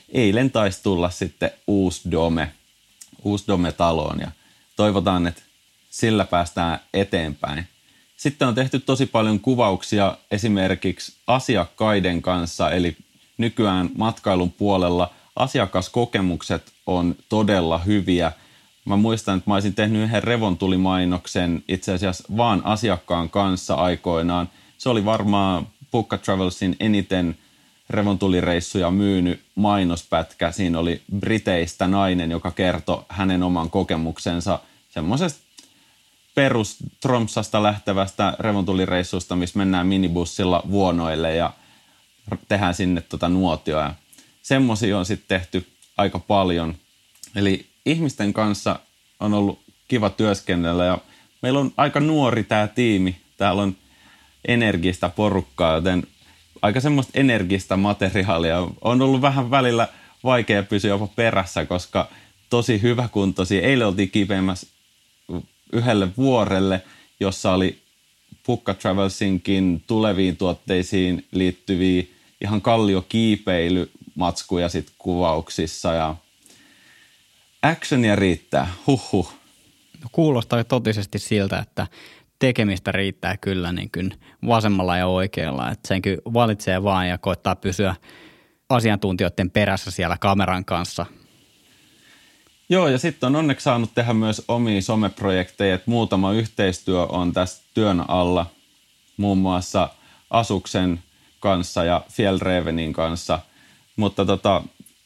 eilen 0.10 0.52
taisi 0.52 0.84
tulla 0.84 1.10
sitten 1.10 1.52
uusi 1.68 2.12
Dome, 2.12 2.52
uusi 3.24 3.48
Dome 3.48 3.72
taloon 3.72 4.20
ja 4.20 4.32
toivotaan, 4.76 5.28
että 5.28 5.42
sillä 5.90 6.26
päästään 6.26 6.80
eteenpäin. 6.94 7.68
Sitten 8.18 8.48
on 8.48 8.56
tehty 8.56 8.80
tosi 8.80 9.06
paljon 9.06 9.40
kuvauksia 9.40 10.18
esimerkiksi 10.32 11.14
asiakkaiden 11.28 12.22
kanssa, 12.22 12.72
eli 12.72 12.98
nykyään 13.42 13.90
matkailun 13.98 14.52
puolella 14.52 15.10
asiakaskokemukset 15.36 16.72
on 16.86 17.16
todella 17.30 17.78
hyviä. 17.78 18.32
Mä 18.86 18.96
muistan, 18.96 19.38
että 19.38 19.50
mä 19.50 19.54
olisin 19.54 19.76
tehnyt 19.76 20.02
yhden 20.02 20.24
revontulimainoksen 20.24 21.64
itse 21.68 21.94
asiassa 21.94 22.24
vaan 22.38 22.62
asiakkaan 22.66 23.30
kanssa 23.30 23.76
aikoinaan. 23.76 24.50
Se 24.78 24.90
oli 24.90 25.06
varmaan 25.06 25.68
Pukka 25.92 26.18
Travelsin 26.18 26.76
eniten 26.80 27.38
revontulireissuja 27.90 28.92
myynyt 28.92 29.42
mainospätkä. 29.56 30.52
Siinä 30.52 30.80
oli 30.80 31.02
Briteistä 31.20 31.88
nainen, 31.88 32.32
joka 32.32 32.52
kertoi 32.52 33.04
hänen 33.10 33.44
oman 33.44 33.70
kokemuksensa 33.70 34.60
semmoisesta 34.90 35.42
perus 36.36 36.78
Tromsasta 37.02 37.64
lähtevästä 37.64 38.34
revontulireissusta, 38.40 39.36
missä 39.36 39.58
mennään 39.58 39.88
minibussilla 39.88 40.64
vuonoille 40.72 41.36
ja 41.36 41.54
tehdään 42.48 42.74
sinne 42.74 43.02
tota 43.02 43.30
nuotioa. 43.30 43.94
Semmoisia 44.42 44.98
on 44.98 45.06
sitten 45.06 45.40
tehty 45.40 45.68
aika 45.98 46.20
paljon. 46.20 46.76
Eli 47.36 47.66
ihmisten 47.86 48.34
kanssa 48.34 48.80
on 49.20 49.34
ollut 49.34 49.60
kiva 49.88 50.10
työskennellä 50.10 50.86
ja 50.86 50.98
meillä 51.42 51.60
on 51.60 51.72
aika 51.78 52.00
nuori 52.00 52.44
tämä 52.44 52.68
tiimi. 52.68 53.16
Täällä 53.38 53.62
on 53.62 53.76
energistä 54.48 55.10
porukkaa, 55.10 55.76
joten 55.76 56.08
aika 56.62 56.80
semmoista 56.80 57.12
energistä 57.20 57.78
materiaalia. 57.78 58.68
On 58.82 59.02
ollut 59.02 59.22
vähän 59.22 59.52
välillä 59.52 59.88
vaikea 60.24 60.64
pysyä 60.64 60.90
jopa 60.90 61.08
perässä, 61.08 61.66
koska 61.66 62.10
tosi 62.50 62.82
hyväkuntoisia. 62.82 63.62
Eilen 63.62 63.88
oltiin 63.88 64.12
kipeämmässä 64.12 64.68
yhdelle 65.74 66.08
vuorelle, 66.18 66.82
jossa 67.20 67.54
oli 67.54 67.82
Pukka 68.46 68.74
Travelsinkin 68.74 69.84
tuleviin 69.88 70.38
tuotteisiin 70.38 71.26
liittyviä 71.32 72.04
ihan 72.42 72.62
kalliokiipeilymatskuja 72.62 74.70
sit 74.70 74.92
kuvauksissa 74.98 75.94
ja 75.94 76.16
actionia 77.62 78.16
riittää, 78.16 78.68
huhhuh. 78.88 79.34
No, 80.04 80.10
kuulostaa 80.12 80.64
totisesti 80.64 81.20
siltä, 81.20 81.60
että 81.60 81.88
tekemistä 82.40 82.92
riittää 82.92 83.38
kyllä 83.38 83.72
niin 83.72 83.90
kuin 83.94 84.14
vasemmalla 84.48 84.98
ja 84.98 85.08
oikealla. 85.08 85.72
Että 85.72 85.88
sen 85.88 86.02
kyllä 86.02 86.22
valitsee 86.34 86.84
vaan 86.84 87.10
ja 87.10 87.18
koittaa 87.18 87.56
pysyä 87.56 87.96
asiantuntijoiden 88.70 89.52
perässä 89.52 89.92
siellä 89.92 90.18
kameran 90.18 90.66
kanssa. 90.66 91.06
Joo, 92.70 92.88
ja 92.88 92.98
sitten 92.98 93.28
on 93.28 93.36
onneksi 93.36 93.64
saanut 93.64 93.94
tehdä 93.96 94.14
myös 94.14 94.46
omia 94.48 94.82
someprojekteja, 94.82 95.76
että 95.76 95.92
muutama 95.92 96.32
yhteistyö 96.32 97.06
on 97.06 97.34
tässä 97.34 97.64
työn 97.74 98.10
alla, 98.10 98.46
muun 99.18 99.38
muassa 99.38 99.90
Asuksen 100.30 101.04
kanssa 101.42 101.84
ja 101.84 102.02
Fjellrevenin 102.10 102.94
kanssa, 102.94 103.40
mutta 103.96 104.26
tota, 104.26 104.64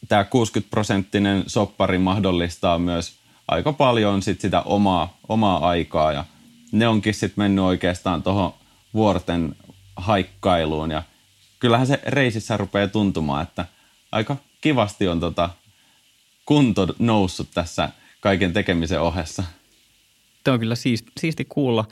tämä 0.08 0.24
60-prosenttinen 0.24 1.44
soppari 1.48 1.98
mahdollistaa 1.98 2.80
myös 2.80 3.16
aika 3.48 3.74
paljon 3.74 4.22
sit 4.22 4.42
sitä 4.42 4.62
omaa, 4.62 5.18
omaa 5.30 5.68
aikaa 5.68 6.12
ja 6.12 6.26
ne 6.72 6.88
onkin 6.88 7.14
sitten 7.14 7.44
mennyt 7.44 7.66
oikeastaan 7.66 8.24
tuohon 8.24 8.54
vuorten 8.94 9.56
haikkailuun 9.96 10.92
ja 10.92 11.04
kyllähän 11.60 11.88
se 11.88 12.00
reisissä 12.08 12.58
rupeaa 12.58 12.88
tuntumaan, 12.88 13.44
että 13.44 13.66
aika 14.12 14.38
kivasti 14.62 15.08
on 15.08 15.20
tota 15.20 15.50
kunto 16.46 16.88
noussut 17.00 17.48
tässä 17.54 17.90
kaiken 18.20 18.54
tekemisen 18.54 19.02
ohessa. 19.02 19.44
Tämä 20.44 20.54
on 20.54 20.60
kyllä 20.60 20.76
siisti, 20.76 21.12
siisti 21.20 21.46
kuulla. 21.46 21.86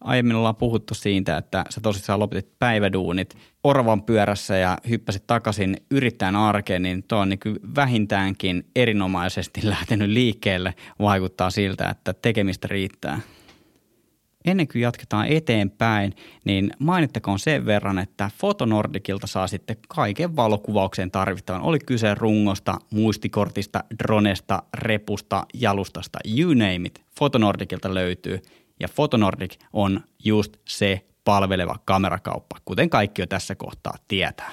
Aiemmin 0.00 0.36
ollaan 0.36 0.56
puhuttu 0.56 0.94
siitä, 0.94 1.36
että 1.36 1.64
sä 1.70 1.80
tosissaan 1.80 2.20
lopetit 2.20 2.58
päiväduunit 2.58 3.36
orvan 3.68 4.02
pyörässä 4.02 4.56
ja 4.56 4.78
hyppäsit 4.88 5.26
takaisin 5.26 5.76
yrittäjän 5.90 6.36
arkeen, 6.36 6.82
niin 6.82 7.02
tuo 7.02 7.18
on 7.18 7.28
niin 7.28 7.40
vähintäänkin 7.76 8.66
erinomaisesti 8.76 9.60
lähtenyt 9.68 10.10
liikkeelle. 10.10 10.74
Vaikuttaa 10.98 11.50
siltä, 11.50 11.88
että 11.88 12.12
tekemistä 12.12 12.68
riittää. 12.68 13.20
Ennen 14.44 14.68
kuin 14.68 14.82
jatketaan 14.82 15.26
eteenpäin, 15.26 16.12
niin 16.44 16.70
mainittakoon 16.78 17.38
sen 17.38 17.66
verran, 17.66 17.98
että 17.98 18.30
Fotonordikilta 18.38 19.26
saa 19.26 19.46
sitten 19.46 19.76
kaiken 19.88 20.36
valokuvaukseen 20.36 21.10
tarvittavan. 21.10 21.62
Oli 21.62 21.78
kyse 21.78 22.14
rungosta, 22.14 22.78
muistikortista, 22.90 23.84
dronesta, 23.98 24.62
repusta, 24.74 25.46
jalustasta, 25.54 26.18
you 26.38 26.54
name 26.54 26.80
it. 26.84 27.04
Fotonordikilta 27.18 27.94
löytyy– 27.94 28.42
ja 28.80 28.88
Fotonordic 28.88 29.54
on 29.72 30.00
just 30.24 30.56
se 30.68 31.06
palveleva 31.26 31.78
kamerakauppa, 31.84 32.56
kuten 32.64 32.90
kaikki 32.90 33.22
jo 33.22 33.26
tässä 33.26 33.54
kohtaa 33.54 33.98
tietää. 34.08 34.50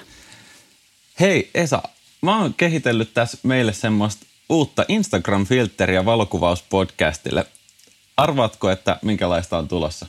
Hei 1.19 1.51
Esa, 1.55 1.81
mä 2.21 2.39
oon 2.39 2.53
kehitellyt 2.53 3.13
tässä 3.13 3.37
meille 3.43 3.73
semmoista 3.73 4.25
uutta 4.49 4.85
Instagram-filteriä 4.87 6.05
valokuvauspodcastille. 6.05 7.45
Arvaatko, 8.17 8.69
että 8.69 8.99
minkälaista 9.01 9.57
on 9.57 9.67
tulossa? 9.67 10.05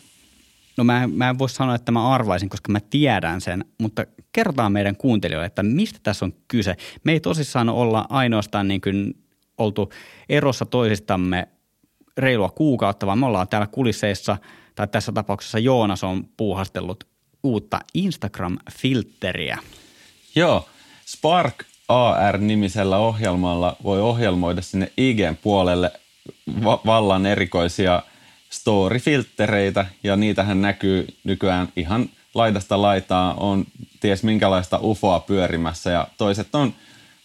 No 0.76 0.84
mä, 0.84 1.08
mä 1.12 1.30
en 1.30 1.38
voi 1.38 1.48
sanoa, 1.48 1.74
että 1.74 1.92
mä 1.92 2.08
arvaisin, 2.14 2.48
koska 2.48 2.72
mä 2.72 2.80
tiedän 2.80 3.40
sen, 3.40 3.64
mutta 3.78 4.06
kerrotaan 4.32 4.72
meidän 4.72 4.96
kuuntelijoille, 4.96 5.46
että 5.46 5.62
mistä 5.62 5.98
tässä 6.02 6.24
on 6.24 6.34
kyse. 6.48 6.76
Me 7.04 7.12
ei 7.12 7.20
tosissaan 7.20 7.68
olla 7.68 8.06
ainoastaan 8.08 8.68
niin 8.68 8.80
kuin 8.80 9.14
oltu 9.58 9.92
erossa 10.28 10.66
toisistamme 10.66 11.48
reilua 12.18 12.48
kuukautta, 12.48 13.06
vaan 13.06 13.18
me 13.18 13.26
ollaan 13.26 13.48
täällä 13.48 13.66
kulisseissa, 13.66 14.36
tai 14.74 14.88
tässä 14.88 15.12
tapauksessa 15.12 15.58
Joonas 15.58 16.04
on 16.04 16.28
puuhastellut 16.36 17.04
uutta 17.42 17.80
Instagram-filtteriä. 17.94 19.58
Joo, 20.34 20.68
Spark 21.06 21.54
AR-nimisellä 21.88 22.98
ohjelmalla 22.98 23.76
voi 23.82 24.00
ohjelmoida 24.00 24.62
sinne 24.62 24.92
IGn 24.96 25.36
puolelle 25.42 25.92
va- 26.64 26.80
vallan 26.86 27.26
erikoisia 27.26 28.02
story-filttereitä, 28.50 29.86
ja 30.02 30.16
niitähän 30.16 30.62
näkyy 30.62 31.06
nykyään 31.24 31.68
ihan 31.76 32.08
laidasta 32.34 32.82
laitaa, 32.82 33.34
on 33.34 33.64
ties 34.00 34.22
minkälaista 34.22 34.78
ufoa 34.82 35.20
pyörimässä, 35.20 35.90
ja 35.90 36.08
toiset 36.18 36.54
on 36.54 36.74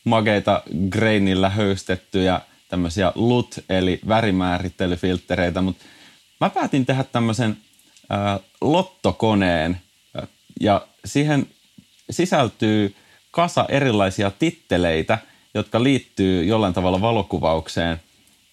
mageita 0.04 0.64
grainilla 0.90 1.50
höystettyjä 1.50 2.42
tämmöisiä 2.70 3.12
LUT 3.16 3.60
eli 3.70 4.00
värimäärittelyfilttereitä, 4.08 5.62
mutta 5.62 5.86
mä 6.39 6.49
päätin 6.49 6.86
tehdä 6.86 7.04
tämmöisen 7.04 7.58
äh, 8.12 8.39
lottokoneen 8.62 9.82
ja 10.60 10.88
siihen 11.06 11.47
sisältyy 12.10 12.95
kasa 13.32 13.65
erilaisia 13.69 14.32
titteleitä, 14.39 15.17
jotka 15.54 15.84
liittyy 15.84 16.43
jollain 16.43 16.73
tavalla 16.73 17.02
valokuvaukseen. 17.02 18.02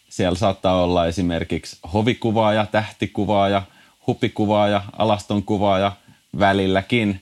Siellä 0.09 0.39
saattaa 0.39 0.83
olla 0.83 1.07
esimerkiksi 1.07 1.79
hovikuvaaja, 1.93 2.67
tähtikuvaaja, 2.67 3.63
hupikuvaaja, 4.07 4.83
alastonkuvaaja 4.99 5.93
välilläkin, 6.39 7.21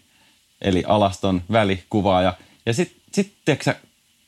eli 0.61 0.85
alaston 0.87 1.43
välikuvaaja. 1.53 2.35
Ja 2.67 2.75
sitten 2.75 3.03
sit, 3.13 3.35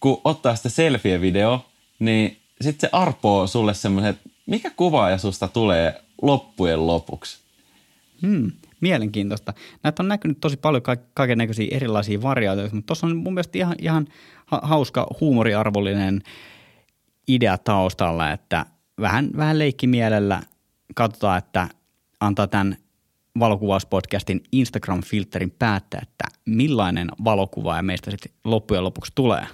kun 0.00 0.20
ottaa 0.24 0.56
sitä 0.56 0.68
selfie-video, 0.68 1.66
niin 1.98 2.40
sitten 2.60 2.88
se 2.88 2.96
arpoo 2.96 3.46
sulle 3.46 3.74
semmoisen, 3.74 4.10
että 4.10 4.30
mikä 4.46 4.70
kuvaaja 4.70 5.18
susta 5.18 5.48
tulee 5.48 6.02
loppujen 6.22 6.86
lopuksi? 6.86 7.38
Hmm, 8.22 8.52
mielenkiintoista. 8.80 9.52
Näitä 9.82 10.02
on 10.02 10.08
näkynyt 10.08 10.40
tosi 10.40 10.56
paljon 10.56 10.82
ka- 10.82 10.96
kaiken 11.14 11.38
näköisiä 11.38 11.76
erilaisia 11.76 12.22
variaatioita, 12.22 12.74
mutta 12.74 12.86
tuossa 12.86 13.06
on 13.06 13.16
mun 13.16 13.34
mielestä 13.34 13.58
ihan, 13.58 13.76
ihan 13.78 14.06
hauska 14.46 15.06
huumoriarvollinen 15.20 16.22
idea 17.28 17.58
taustalla, 17.58 18.32
että 18.32 18.66
vähän, 19.00 19.30
vähän 19.36 19.58
leikkimielellä 19.58 20.42
katsotaan, 20.94 21.38
että 21.38 21.68
antaa 22.20 22.46
tämän 22.46 22.76
valokuvauspodcastin 23.38 24.42
Instagram-filterin 24.52 25.50
päättää, 25.58 26.00
että 26.02 26.24
millainen 26.44 27.08
valokuva 27.24 27.76
ja 27.76 27.82
meistä 27.82 28.10
sitten 28.10 28.32
loppujen 28.44 28.84
lopuksi 28.84 29.12
tulee. 29.14 29.46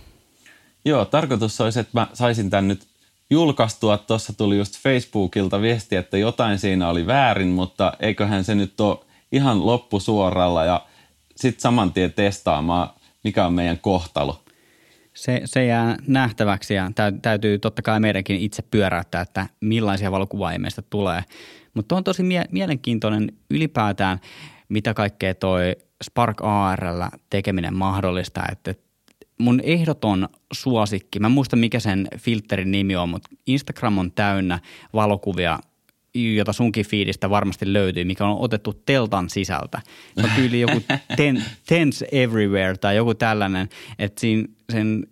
Joo, 0.85 1.05
tarkoitus 1.05 1.61
olisi, 1.61 1.81
että 1.81 2.01
mä 2.01 2.07
saisin 2.13 2.51
tämän 2.51 2.69
nyt 2.69 2.92
julkaistua. 3.33 3.99
Tuossa 3.99 4.33
tuli 4.33 4.57
just 4.57 4.79
Facebookilta 4.79 5.61
viesti, 5.61 5.97
että 5.97 6.19
jotain 6.19 6.59
siinä 6.59 6.89
oli 6.89 7.07
väärin, 7.07 7.49
mutta 7.49 7.93
eiköhän 8.01 8.45
se 8.45 8.55
nyt 8.55 8.81
ole 8.81 8.99
ihan 9.33 9.67
loppusuoralla 9.67 10.65
ja 10.65 10.87
sitten 11.37 11.61
saman 11.61 11.93
tien 11.93 12.13
testaamaan, 12.13 12.91
mikä 13.25 13.47
on 13.47 13.53
meidän 13.53 13.79
kohtalo. 13.79 14.43
Se, 15.15 15.41
se 15.45 15.65
jää 15.65 15.97
nähtäväksi 16.07 16.75
ja 16.75 16.91
täytyy 17.23 17.59
totta 17.59 17.83
kai 17.83 18.01
meidänkin 18.01 18.37
itse 18.37 18.63
pyöräyttää, 18.63 19.21
että 19.21 19.47
millaisia 19.61 20.13
valokuvaajia 20.13 20.59
meistä 20.59 20.83
tulee. 20.91 21.25
Mutta 21.75 21.97
on 21.97 22.05
tosi 22.05 22.23
mie- 22.23 22.49
mielenkiintoinen 22.51 23.33
ylipäätään, 23.51 24.21
mitä 24.69 24.95
kaikkea 24.95 25.35
toi 25.35 25.77
Spark 26.05 26.41
ARL 26.43 27.03
tekeminen 27.31 27.77
mahdollista, 27.77 28.43
että 28.53 28.75
mun 29.39 29.61
ehdoton 29.61 30.29
suosikki, 30.53 31.21
mä 31.21 31.27
en 31.27 31.33
muista 31.33 31.57
mikä 31.57 31.81
sen 31.81 32.09
filterin 32.19 32.71
nimi 32.71 32.97
on, 32.97 33.09
mutta 33.09 33.31
Instagram 33.47 33.99
on 33.99 34.13
täynnä 34.13 34.59
valokuvia, 34.93 35.59
jota 36.15 36.53
sunkin 36.53 36.87
fiidistä 36.87 37.31
varmasti 37.31 37.73
löytyy, 37.73 38.05
mikä 38.05 38.27
on 38.27 38.41
otettu 38.41 38.73
teltan 38.73 39.31
sisältä. 39.31 39.81
Se 40.21 40.25
on 40.25 40.31
tyyli 40.37 40.61
joku 40.61 40.81
ten, 41.17 41.45
Tense 41.67 42.09
Everywhere 42.13 42.77
tai 42.77 42.97
joku 42.97 43.15
tällainen, 43.15 43.69
että 43.99 44.21
siinä 44.21 44.49
sen 44.73 45.07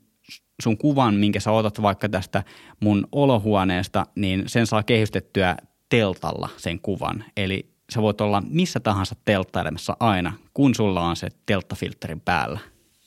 sun 0.62 0.78
kuvan, 0.78 1.14
minkä 1.14 1.40
sä 1.40 1.52
otat 1.52 1.82
vaikka 1.82 2.08
tästä 2.08 2.42
mun 2.80 3.06
olohuoneesta, 3.12 4.06
niin 4.14 4.42
sen 4.46 4.66
saa 4.66 4.82
kehystettyä 4.82 5.56
teltalla 5.88 6.48
sen 6.56 6.80
kuvan. 6.80 7.24
Eli 7.36 7.70
sä 7.94 8.02
voit 8.02 8.20
olla 8.20 8.42
missä 8.50 8.80
tahansa 8.80 9.16
telttailemassa 9.24 9.96
aina, 10.00 10.32
kun 10.54 10.74
sulla 10.74 11.02
on 11.02 11.16
se 11.16 11.28
telttafilterin 11.46 12.20
päällä. 12.20 12.58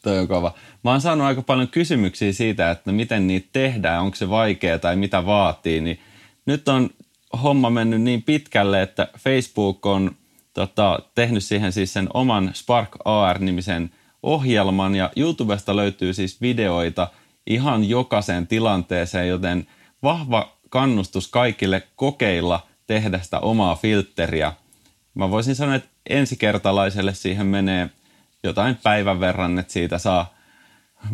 Toi 0.04 0.20
on 0.20 0.28
kova. 0.28 0.54
Mä 0.84 0.92
oon 0.92 1.02
saanut 1.02 1.28
aika 1.28 1.42
paljon 1.42 1.68
kysymyksiä 1.68 2.34
siitä, 2.34 2.72
että 2.72 2.92
miten 2.92 3.28
niitä 3.28 3.50
tehdään, 3.54 4.02
onko 4.02 4.16
se 4.16 4.30
vaikea 4.30 4.80
tai 4.80 4.96
mitä 4.96 5.26
vaatii, 5.26 5.82
niin 5.82 6.00
nyt 6.46 6.68
on 6.68 6.90
homma 7.44 7.70
mennyt 7.70 8.02
niin 8.02 8.24
pitkälle, 8.24 8.82
että 8.82 9.08
Facebook 9.20 9.86
on 9.86 10.12
tota, 10.54 11.00
tehnyt 11.16 11.44
siihen 11.44 11.72
siis 11.72 11.94
sen 11.94 12.10
oman 12.14 12.52
Spark 12.54 12.90
AR-nimisen 13.06 13.90
ohjelman 14.24 14.96
ja 14.96 15.12
YouTubesta 15.16 15.76
löytyy 15.76 16.14
siis 16.14 16.42
videoita 16.42 17.08
ihan 17.48 17.90
jokaiseen 17.90 18.48
tilanteeseen, 18.48 19.28
joten 19.28 19.68
vahva 20.04 20.58
kannustus 20.70 21.28
kaikille 21.28 21.84
kokeilla 21.96 22.68
tehdä 22.88 23.20
sitä 23.20 23.40
omaa 23.40 23.76
filtteriä. 23.76 24.54
Mä 25.14 25.32
voisin 25.32 25.56
sanoa, 25.56 25.76
että 25.76 25.90
ensikertalaiselle 26.10 27.14
siihen 27.14 27.46
menee– 27.46 27.90
jotain 28.44 28.78
päivän 28.84 29.20
verran, 29.20 29.60
että 29.60 29.74
siitä 29.74 29.98
saa 29.98 30.34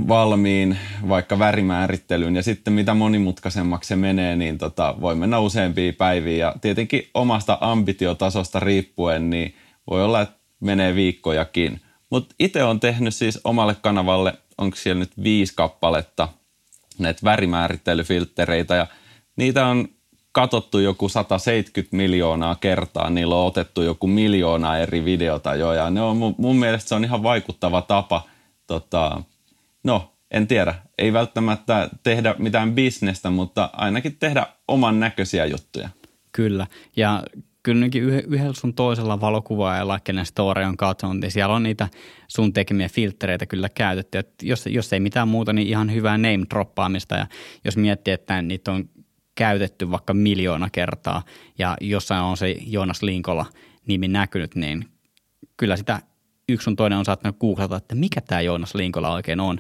valmiin 0.08 0.78
vaikka 1.10 1.40
värimäärittelyyn. 1.40 2.36
Ja 2.36 2.44
sitten 2.44 2.74
mitä 2.74 2.94
monimutkaisemmaksi 2.94 3.88
se 3.88 3.96
menee, 3.96 4.36
niin 4.36 4.58
tota, 4.58 4.96
voi 5.02 5.16
mennä 5.16 5.40
useampia 5.40 5.94
päiviä. 5.94 6.46
Ja 6.46 6.56
tietenkin 6.62 7.10
omasta 7.14 7.58
ambitiotasosta 7.62 8.60
riippuen, 8.60 9.30
niin 9.30 9.56
voi 9.90 10.04
olla, 10.04 10.22
että 10.22 10.36
menee 10.60 10.96
viikkojakin. 10.96 11.82
Mutta 12.10 12.36
itse 12.40 12.64
on 12.64 12.80
tehnyt 12.80 13.16
siis 13.16 13.40
omalle 13.44 13.76
kanavalle, 13.82 14.34
onko 14.58 14.76
siellä 14.78 15.00
nyt 15.00 15.12
viisi 15.24 15.54
kappaletta 15.56 16.28
näitä 17.00 17.20
värimäärittelyfilttereitä. 17.24 18.76
Ja 18.76 18.88
niitä 19.36 19.66
on 19.66 19.88
katsottu 20.32 20.80
joku 20.80 21.10
170 21.10 21.96
miljoonaa 21.98 22.56
kertaa, 22.56 23.10
niillä 23.10 23.36
on 23.36 23.48
otettu 23.48 23.82
joku 23.82 24.08
miljoona 24.08 24.78
eri 24.78 25.06
videota 25.06 25.56
jo, 25.56 25.74
ja 25.74 25.90
ne 25.90 26.02
on, 26.02 26.18
mun, 26.18 26.36
mun 26.38 26.56
mielestä 26.56 26.90
se 26.90 26.96
on 26.96 27.04
ihan 27.04 27.24
vaikuttava 27.24 27.82
tapa, 27.82 28.22
tota, 28.68 29.24
no 29.84 30.14
en 30.32 30.48
tiedä, 30.48 30.76
ei 30.98 31.14
välttämättä 31.14 31.90
tehdä 32.04 32.36
mitään 32.38 32.76
bisnestä, 32.76 33.30
mutta 33.30 33.70
ainakin 33.74 34.18
tehdä 34.20 34.48
oman 34.68 35.00
näköisiä 35.00 35.46
juttuja. 35.46 35.90
Kyllä, 36.32 36.68
ja 36.96 37.24
kyllä 37.64 37.86
yhdellä 38.28 38.54
sun 38.54 38.74
toisella 38.74 39.22
valokuvaajalla, 39.22 40.00
kenen 40.00 40.26
story 40.26 40.64
on 40.64 40.78
katsonut, 40.78 41.20
niin 41.20 41.32
siellä 41.32 41.56
on 41.56 41.64
niitä 41.64 41.88
sun 42.28 42.54
tekemiä 42.54 42.90
filtreitä 42.90 43.46
kyllä 43.46 43.70
käytetty. 43.70 44.18
että 44.18 44.46
jos, 44.46 44.66
jos 44.66 44.94
ei 44.94 45.00
mitään 45.00 45.28
muuta, 45.28 45.54
niin 45.54 45.68
ihan 45.68 45.94
hyvää 45.94 46.18
name 46.18 46.46
droppaamista. 46.50 47.16
Ja 47.16 47.28
jos 47.66 47.78
miettii, 47.78 48.14
että 48.14 48.42
niitä 48.42 48.72
on 48.72 48.90
käytetty 49.40 49.92
vaikka 49.92 50.14
miljoona 50.14 50.70
kertaa 50.72 51.24
ja 51.58 51.78
jossain 51.82 52.22
on 52.22 52.38
se 52.38 52.56
Joonas 52.68 53.04
Linkola 53.04 53.46
nimi 53.88 54.08
näkynyt, 54.08 54.56
niin 54.56 54.86
kyllä 55.58 55.76
sitä 55.76 56.02
yksi 56.50 56.64
sun 56.64 56.76
toinen 56.76 57.00
on 57.00 57.06
saattanut 57.06 57.40
googlata, 57.40 57.78
että 57.78 57.96
mikä 57.96 58.22
tämä 58.22 58.42
Joonas 58.42 58.76
Linkola 58.76 59.14
oikein 59.14 59.40
on. 59.40 59.60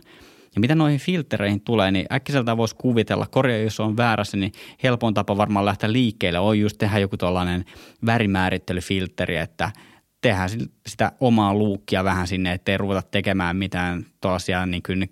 Ja 0.56 0.60
mitä 0.60 0.76
noihin 0.76 1.00
filtereihin 1.00 1.62
tulee, 1.62 1.92
niin 1.92 2.06
äkkiseltä 2.12 2.58
voisi 2.58 2.76
kuvitella, 2.76 3.28
korjaa 3.28 3.58
jos 3.58 3.80
on 3.80 3.98
väärässä, 3.98 4.38
niin 4.38 4.52
helpoin 4.84 5.14
tapa 5.14 5.38
varmaan 5.38 5.66
lähteä 5.66 5.92
liikkeelle 5.92 6.40
on 6.40 6.60
just 6.60 6.78
tehdä 6.78 7.00
joku 7.00 7.18
tuollainen 7.18 7.66
värimäärittelyfilteri, 8.06 9.38
että 9.38 9.72
tehdään 10.22 10.50
sitä 10.88 11.12
omaa 11.20 11.54
luukkia 11.54 12.04
vähän 12.04 12.28
sinne, 12.28 12.54
ettei 12.54 12.78
ruveta 12.78 13.02
tekemään 13.02 13.56
mitään 13.56 14.06
tuollaisia 14.22 14.66
niin 14.66 14.84
kuin 14.84 15.10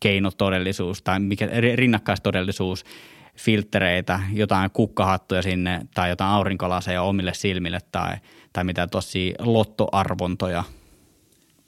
keinotodellisuus 0.00 1.02
tai 1.02 1.20
mikä, 1.20 1.48
rinnakkaistodellisuus 1.74 2.84
filtreitä, 3.40 4.20
jotain 4.32 4.70
kukkahattuja 4.70 5.42
sinne 5.42 5.80
tai 5.94 6.08
jotain 6.08 6.30
aurinkolaseja 6.30 7.02
omille 7.02 7.34
silmille 7.34 7.78
tai, 7.92 8.16
tai 8.52 8.64
mitä 8.64 8.86
tosi 8.86 9.34
lottoarvontoja– 9.38 10.64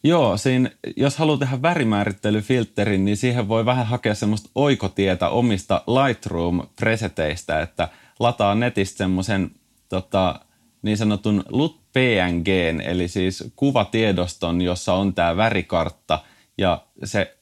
Joo, 0.02 0.36
siinä, 0.36 0.70
jos 0.96 1.16
haluaa 1.16 1.38
tehdä 1.38 1.62
värimäärittelyfilterin, 1.62 3.04
niin 3.04 3.16
siihen 3.16 3.48
voi 3.48 3.66
vähän 3.66 3.86
hakea 3.86 4.14
semmoista 4.14 4.50
oikotietä 4.54 5.28
omista 5.28 5.82
Lightroom-preseteistä, 5.86 7.60
että 7.62 7.88
lataa 8.18 8.54
netistä 8.54 8.98
semmoisen 8.98 9.50
tota, 9.88 10.40
niin 10.82 10.96
sanotun 10.96 11.44
LUT 11.48 11.80
PNG, 11.92 12.48
eli 12.84 13.08
siis 13.08 13.52
kuvatiedoston, 13.56 14.60
jossa 14.60 14.94
on 14.94 15.14
tämä 15.14 15.36
värikartta, 15.36 16.18
ja 16.58 16.84
se 17.04 17.36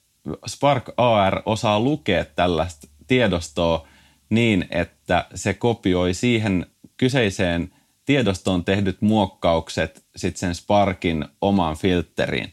Spark 0.46 0.90
AR 0.96 1.42
osaa 1.46 1.80
lukea 1.80 2.24
tällaista 2.24 2.88
tiedostoa 3.06 3.88
niin, 4.30 4.66
että 4.70 5.26
se 5.34 5.54
kopioi 5.54 6.14
siihen 6.14 6.66
kyseiseen 6.96 7.72
tiedostoon 8.04 8.64
tehdyt 8.64 9.02
muokkaukset 9.02 10.04
sitten 10.16 10.40
sen 10.40 10.54
Sparkin 10.54 11.24
omaan 11.40 11.76
filtteriin. 11.76 12.52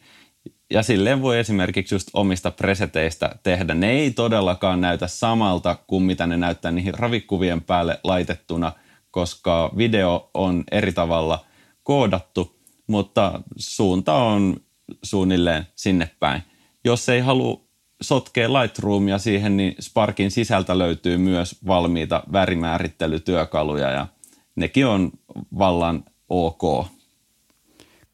Ja 0.70 0.84
silleen 0.84 1.22
voi 1.22 1.40
esimerkiksi 1.40 1.96
just 1.96 2.08
omista 2.14 2.52
preseteistä 2.52 3.36
tehdä. 3.44 3.74
Ne 3.74 3.92
ei 3.92 4.12
todellakaan 4.12 4.82
näytä 4.82 5.08
samalta 5.08 5.76
kuin 5.88 6.04
mitä 6.04 6.28
ne 6.28 6.38
näyttää 6.38 6.72
niihin 6.72 6.94
ravikuvien 6.94 7.62
päälle 7.62 8.00
laitettuna, 8.04 8.72
koska 9.12 9.72
video 9.78 10.30
on 10.34 10.64
eri 10.72 10.94
tavalla 10.94 11.46
koodattu, 11.84 12.60
mutta 12.88 13.42
suunta 13.58 14.14
on 14.14 14.58
suunnilleen 15.04 15.68
sinne 15.76 16.10
päin. 16.20 16.42
Jos 16.86 17.10
ei 17.10 17.20
halua 17.20 17.64
sotkea 18.02 18.54
Lightroomia 18.54 19.18
siihen, 19.18 19.58
niin 19.58 19.76
Sparkin 19.80 20.32
sisältä 20.32 20.78
löytyy 20.78 21.18
myös 21.18 21.56
valmiita 21.68 22.24
värimäärittelytyökaluja 22.32 23.92
ja 23.92 24.08
nekin 24.56 24.88
on 24.88 25.12
vallan 25.60 26.04
ok. 26.30 26.88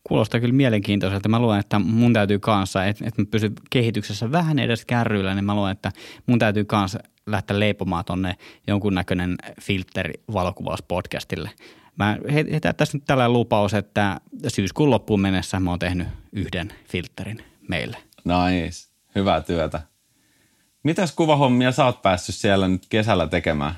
Kuulostaa 0.04 0.40
kyllä 0.40 0.54
mielenkiintoiselta. 0.54 1.30
Mä 1.30 1.40
luen, 1.40 1.60
että 1.60 1.80
mun 1.80 2.14
täytyy 2.14 2.40
kanssa, 2.40 2.86
että, 2.86 3.06
että 3.08 3.22
mä 3.22 3.26
pysyn 3.32 3.54
kehityksessä 3.70 4.32
vähän 4.32 4.60
edes 4.60 4.86
kärryillä, 4.86 5.36
niin 5.36 5.46
mä 5.46 5.56
luen, 5.56 5.72
että 5.72 5.92
mun 6.28 6.40
täytyy 6.40 6.66
kanssa 6.66 7.00
lähteä 7.26 7.60
leipomaan 7.60 8.06
tonne 8.06 8.36
jonkunnäköinen 8.68 9.36
filteri 9.62 10.14
valokuvauspodcastille. 10.34 11.52
Mä 11.98 12.18
heitän 12.34 12.76
tässä 12.76 12.98
nyt 12.98 13.06
tällä 13.06 13.30
lupaus, 13.30 13.74
että 13.74 14.22
syyskuun 14.48 14.90
loppuun 14.90 15.22
mennessä 15.22 15.60
mä 15.60 15.70
oon 15.70 15.80
tehnyt 15.80 16.08
yhden 16.32 16.74
filterin 16.88 17.44
meille. 17.68 17.98
Nice. 18.26 18.91
Hyvää 19.16 19.42
työtä. 19.42 19.82
Mitäs 20.84 21.16
kuvahommia 21.16 21.72
sä 21.72 21.86
oot 21.86 22.02
päässyt 22.02 22.36
siellä 22.36 22.68
nyt 22.68 22.86
kesällä 22.90 23.28
tekemään? 23.28 23.76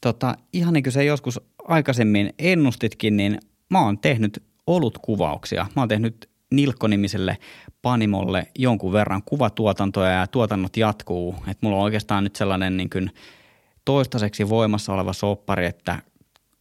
Tota, 0.00 0.34
ihan 0.52 0.74
niin 0.74 0.82
kuin 0.82 0.92
se 0.92 1.04
joskus 1.04 1.40
aikaisemmin 1.68 2.34
ennustitkin, 2.38 3.16
niin 3.16 3.38
mä 3.70 3.80
oon 3.80 3.98
tehnyt 3.98 4.42
olutkuvauksia. 4.66 5.66
Mä 5.76 5.82
oon 5.82 5.88
tehnyt 5.88 6.30
Nilkko-nimiselle 6.50 7.38
Panimolle 7.82 8.46
jonkun 8.58 8.92
verran 8.92 9.22
kuvatuotantoja 9.22 10.10
ja 10.10 10.26
tuotannot 10.26 10.76
jatkuu. 10.76 11.34
Et 11.48 11.58
mulla 11.60 11.76
on 11.76 11.82
oikeastaan 11.82 12.24
nyt 12.24 12.36
sellainen 12.36 12.76
niin 12.76 12.90
kuin 12.90 13.10
toistaiseksi 13.84 14.48
voimassa 14.48 14.92
oleva 14.92 15.12
soppari, 15.12 15.66
että 15.66 16.02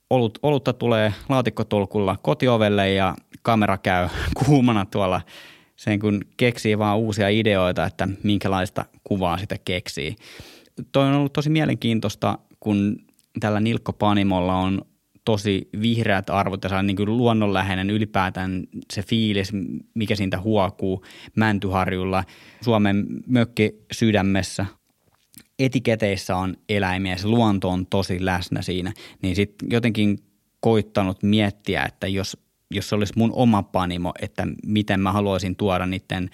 olut, 0.09 0.39
olutta 0.43 0.73
tulee 0.73 1.13
laatikkotolkulla 1.29 2.17
kotiovelle 2.21 2.93
ja 2.93 3.15
kamera 3.41 3.77
käy 3.77 4.09
kuumana 4.45 4.85
tuolla 4.85 5.21
sen 5.77 5.99
kun 5.99 6.21
keksii 6.37 6.77
vaan 6.77 6.97
uusia 6.97 7.29
ideoita, 7.29 7.85
että 7.85 8.07
minkälaista 8.23 8.85
kuvaa 9.03 9.37
sitä 9.37 9.55
keksii. 9.65 10.15
Toi 10.91 11.07
on 11.07 11.13
ollut 11.13 11.33
tosi 11.33 11.49
mielenkiintoista, 11.49 12.39
kun 12.59 12.97
tällä 13.39 13.59
Nilkko 13.59 13.93
Panimolla 13.93 14.55
on 14.55 14.81
tosi 15.25 15.69
vihreät 15.81 16.29
arvot 16.29 16.63
ja 16.63 16.81
niin 16.81 16.95
kuin 16.95 17.17
luonnonläheinen 17.17 17.89
ylipäätään 17.89 18.63
se 18.93 19.03
fiilis, 19.03 19.51
mikä 19.93 20.15
siitä 20.15 20.41
huokuu 20.41 21.05
Mäntyharjulla, 21.35 22.23
Suomen 22.61 23.05
mökki 23.27 23.75
sydämessä. 23.91 24.65
Etiketeissä 25.59 26.35
on 26.35 26.55
eläimiä, 26.69 27.17
se 27.17 27.27
luonto 27.27 27.69
on 27.69 27.85
tosi 27.85 28.25
läsnä 28.25 28.61
siinä, 28.61 28.93
niin 29.21 29.35
sitten 29.35 29.71
jotenkin 29.71 30.19
koittanut 30.59 31.23
miettiä, 31.23 31.83
että 31.83 32.07
jos, 32.07 32.37
jos 32.71 32.89
se 32.89 32.95
olisi 32.95 33.13
mun 33.15 33.31
oma 33.33 33.63
panimo, 33.63 34.13
että 34.21 34.47
miten 34.65 34.99
mä 34.99 35.11
haluaisin 35.11 35.55
tuoda 35.55 35.85
niiden 35.85 36.29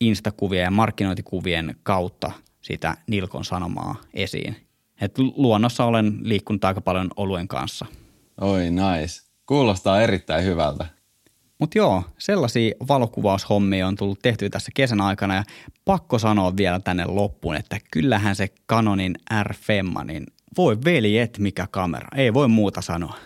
instakuvien 0.00 0.64
ja 0.64 0.70
markkinointikuvien 0.70 1.76
kautta 1.82 2.30
sitä 2.60 2.96
Nilkon 3.06 3.44
sanomaa 3.44 3.96
esiin. 4.14 4.56
Et 5.00 5.18
luonnossa 5.18 5.84
olen 5.84 6.18
liikkunut 6.22 6.64
aika 6.64 6.80
paljon 6.80 7.10
oluen 7.16 7.48
kanssa– 7.48 7.86
Oi 8.40 8.70
nice. 8.70 9.22
Kuulostaa 9.46 10.00
erittäin 10.00 10.44
hyvältä. 10.44 10.86
Mutta 11.58 11.78
joo, 11.78 12.02
sellaisia 12.18 12.74
valokuvaushommia 12.88 13.86
on 13.86 13.96
tullut 13.96 14.18
tehty 14.22 14.50
tässä 14.50 14.70
kesän 14.74 15.00
aikana 15.00 15.34
ja 15.34 15.44
pakko 15.84 16.18
sanoa 16.18 16.56
vielä 16.56 16.80
tänne 16.80 17.04
loppuun, 17.04 17.56
että 17.56 17.78
kyllähän 17.90 18.36
se 18.36 18.48
Canonin 18.68 19.14
r 19.42 19.54
niin 20.04 20.26
voi 20.56 20.78
veljet 20.84 21.38
mikä 21.38 21.66
kamera, 21.70 22.08
ei 22.16 22.34
voi 22.34 22.48
muuta 22.48 22.80
sanoa. 22.80 23.16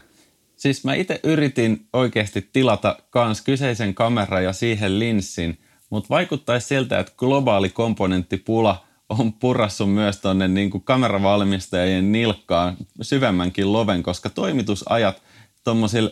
Siis 0.58 0.84
mä 0.84 0.94
itse 0.94 1.20
yritin 1.22 1.86
oikeasti 1.92 2.48
tilata 2.52 2.96
kans 3.10 3.42
kyseisen 3.42 3.94
kameran 3.94 4.44
ja 4.44 4.52
siihen 4.52 4.98
linssin, 4.98 5.58
mutta 5.90 6.08
vaikuttaisi 6.10 6.66
siltä, 6.66 6.98
että 6.98 7.12
globaali 7.16 7.68
komponenttipula 7.70 8.84
on 9.08 9.32
purassu 9.32 9.86
myös 9.86 10.20
tuonne 10.20 10.48
niin 10.48 10.82
kameravalmistajien 10.84 12.12
nilkkaan 12.12 12.76
syvemmänkin 13.02 13.72
loven, 13.72 14.02
koska 14.02 14.30
toimitusajat 14.30 15.22
tuommoisilla 15.64 16.10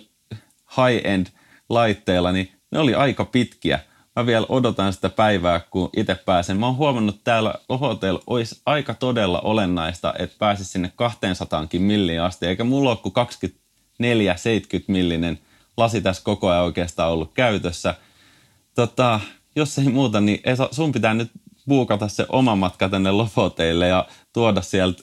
high-end 0.76 1.26
laitteilla, 1.68 2.32
niin 2.32 2.52
ne 2.72 2.78
oli 2.78 2.94
aika 2.94 3.24
pitkiä. 3.24 3.80
Mä 4.16 4.26
vielä 4.26 4.46
odotan 4.48 4.92
sitä 4.92 5.08
päivää, 5.08 5.60
kun 5.70 5.90
itse 5.96 6.14
pääsen. 6.14 6.60
Mä 6.60 6.66
oon 6.66 6.76
huomannut 6.76 7.24
täällä 7.24 7.54
Hotel 7.80 8.18
olisi 8.26 8.60
aika 8.66 8.94
todella 8.94 9.40
olennaista, 9.40 10.14
että 10.18 10.36
pääsisi 10.38 10.70
sinne 10.70 10.92
200 10.96 11.68
milliin 11.78 12.20
asti, 12.20 12.46
eikä 12.46 12.64
mulla 12.64 12.90
ole 12.90 12.98
kuin 13.02 13.12
24-70 14.02 14.84
millinen 14.88 15.38
lasi 15.76 16.00
tässä 16.00 16.22
koko 16.24 16.48
ajan 16.48 16.64
oikeastaan 16.64 17.12
ollut 17.12 17.32
käytössä. 17.34 17.94
Tota, 18.74 19.20
jos 19.56 19.78
ei 19.78 19.88
muuta, 19.88 20.20
niin 20.20 20.40
Esa, 20.44 20.68
sun 20.70 20.92
pitää 20.92 21.14
nyt 21.14 21.30
buukata 21.68 22.08
se 22.08 22.26
oma 22.28 22.56
matka 22.56 22.88
tänne 22.88 23.10
Lofoteille 23.10 23.88
ja 23.88 24.06
tuoda 24.32 24.62
sieltä 24.62 25.02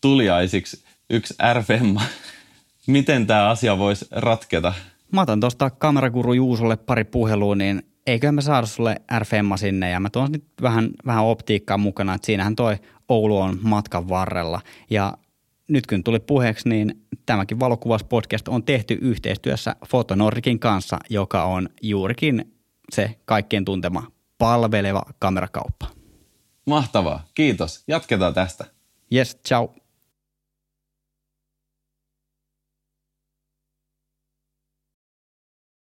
tuliaisiksi 0.00 0.84
yksi 1.10 1.34
RFM. 1.52 1.96
Miten 2.86 3.26
tämä 3.26 3.48
asia 3.48 3.78
voisi 3.78 4.06
ratketa? 4.10 4.74
Mä 5.12 5.20
otan 5.20 5.40
tuosta 5.40 5.70
kamerakuru 5.70 6.32
Juusolle 6.32 6.76
pari 6.76 7.04
puhelua, 7.04 7.54
niin 7.54 7.82
eiköhän 8.06 8.34
me 8.34 8.42
saada 8.42 8.66
sulle 8.66 8.96
RFM 9.18 9.54
sinne 9.56 9.90
ja 9.90 10.00
mä 10.00 10.10
tuon 10.10 10.32
nyt 10.32 10.44
vähän, 10.62 10.90
vähän 11.06 11.24
optiikkaa 11.24 11.78
mukana, 11.78 12.14
että 12.14 12.26
siinähän 12.26 12.56
toi 12.56 12.76
Oulu 13.08 13.38
on 13.38 13.58
matkan 13.62 14.08
varrella. 14.08 14.60
Ja 14.90 15.18
nyt 15.68 15.86
kun 15.86 16.04
tuli 16.04 16.20
puheeksi, 16.20 16.68
niin 16.68 17.06
tämäkin 17.26 17.60
valokuvauspodcast 17.60 18.48
on 18.48 18.64
tehty 18.64 18.98
yhteistyössä 19.00 19.76
Fotonorikin 19.86 20.58
kanssa, 20.58 20.98
joka 21.10 21.44
on 21.44 21.68
juurikin 21.82 22.54
se 22.92 23.18
kaikkien 23.24 23.64
tuntema 23.64 24.06
palveleva 24.38 25.02
kamerakauppa. 25.18 25.86
Mahtavaa. 26.66 27.24
Kiitos. 27.34 27.84
Jatketaan 27.88 28.34
tästä. 28.34 28.64
Yes, 29.14 29.38
ciao. 29.46 29.74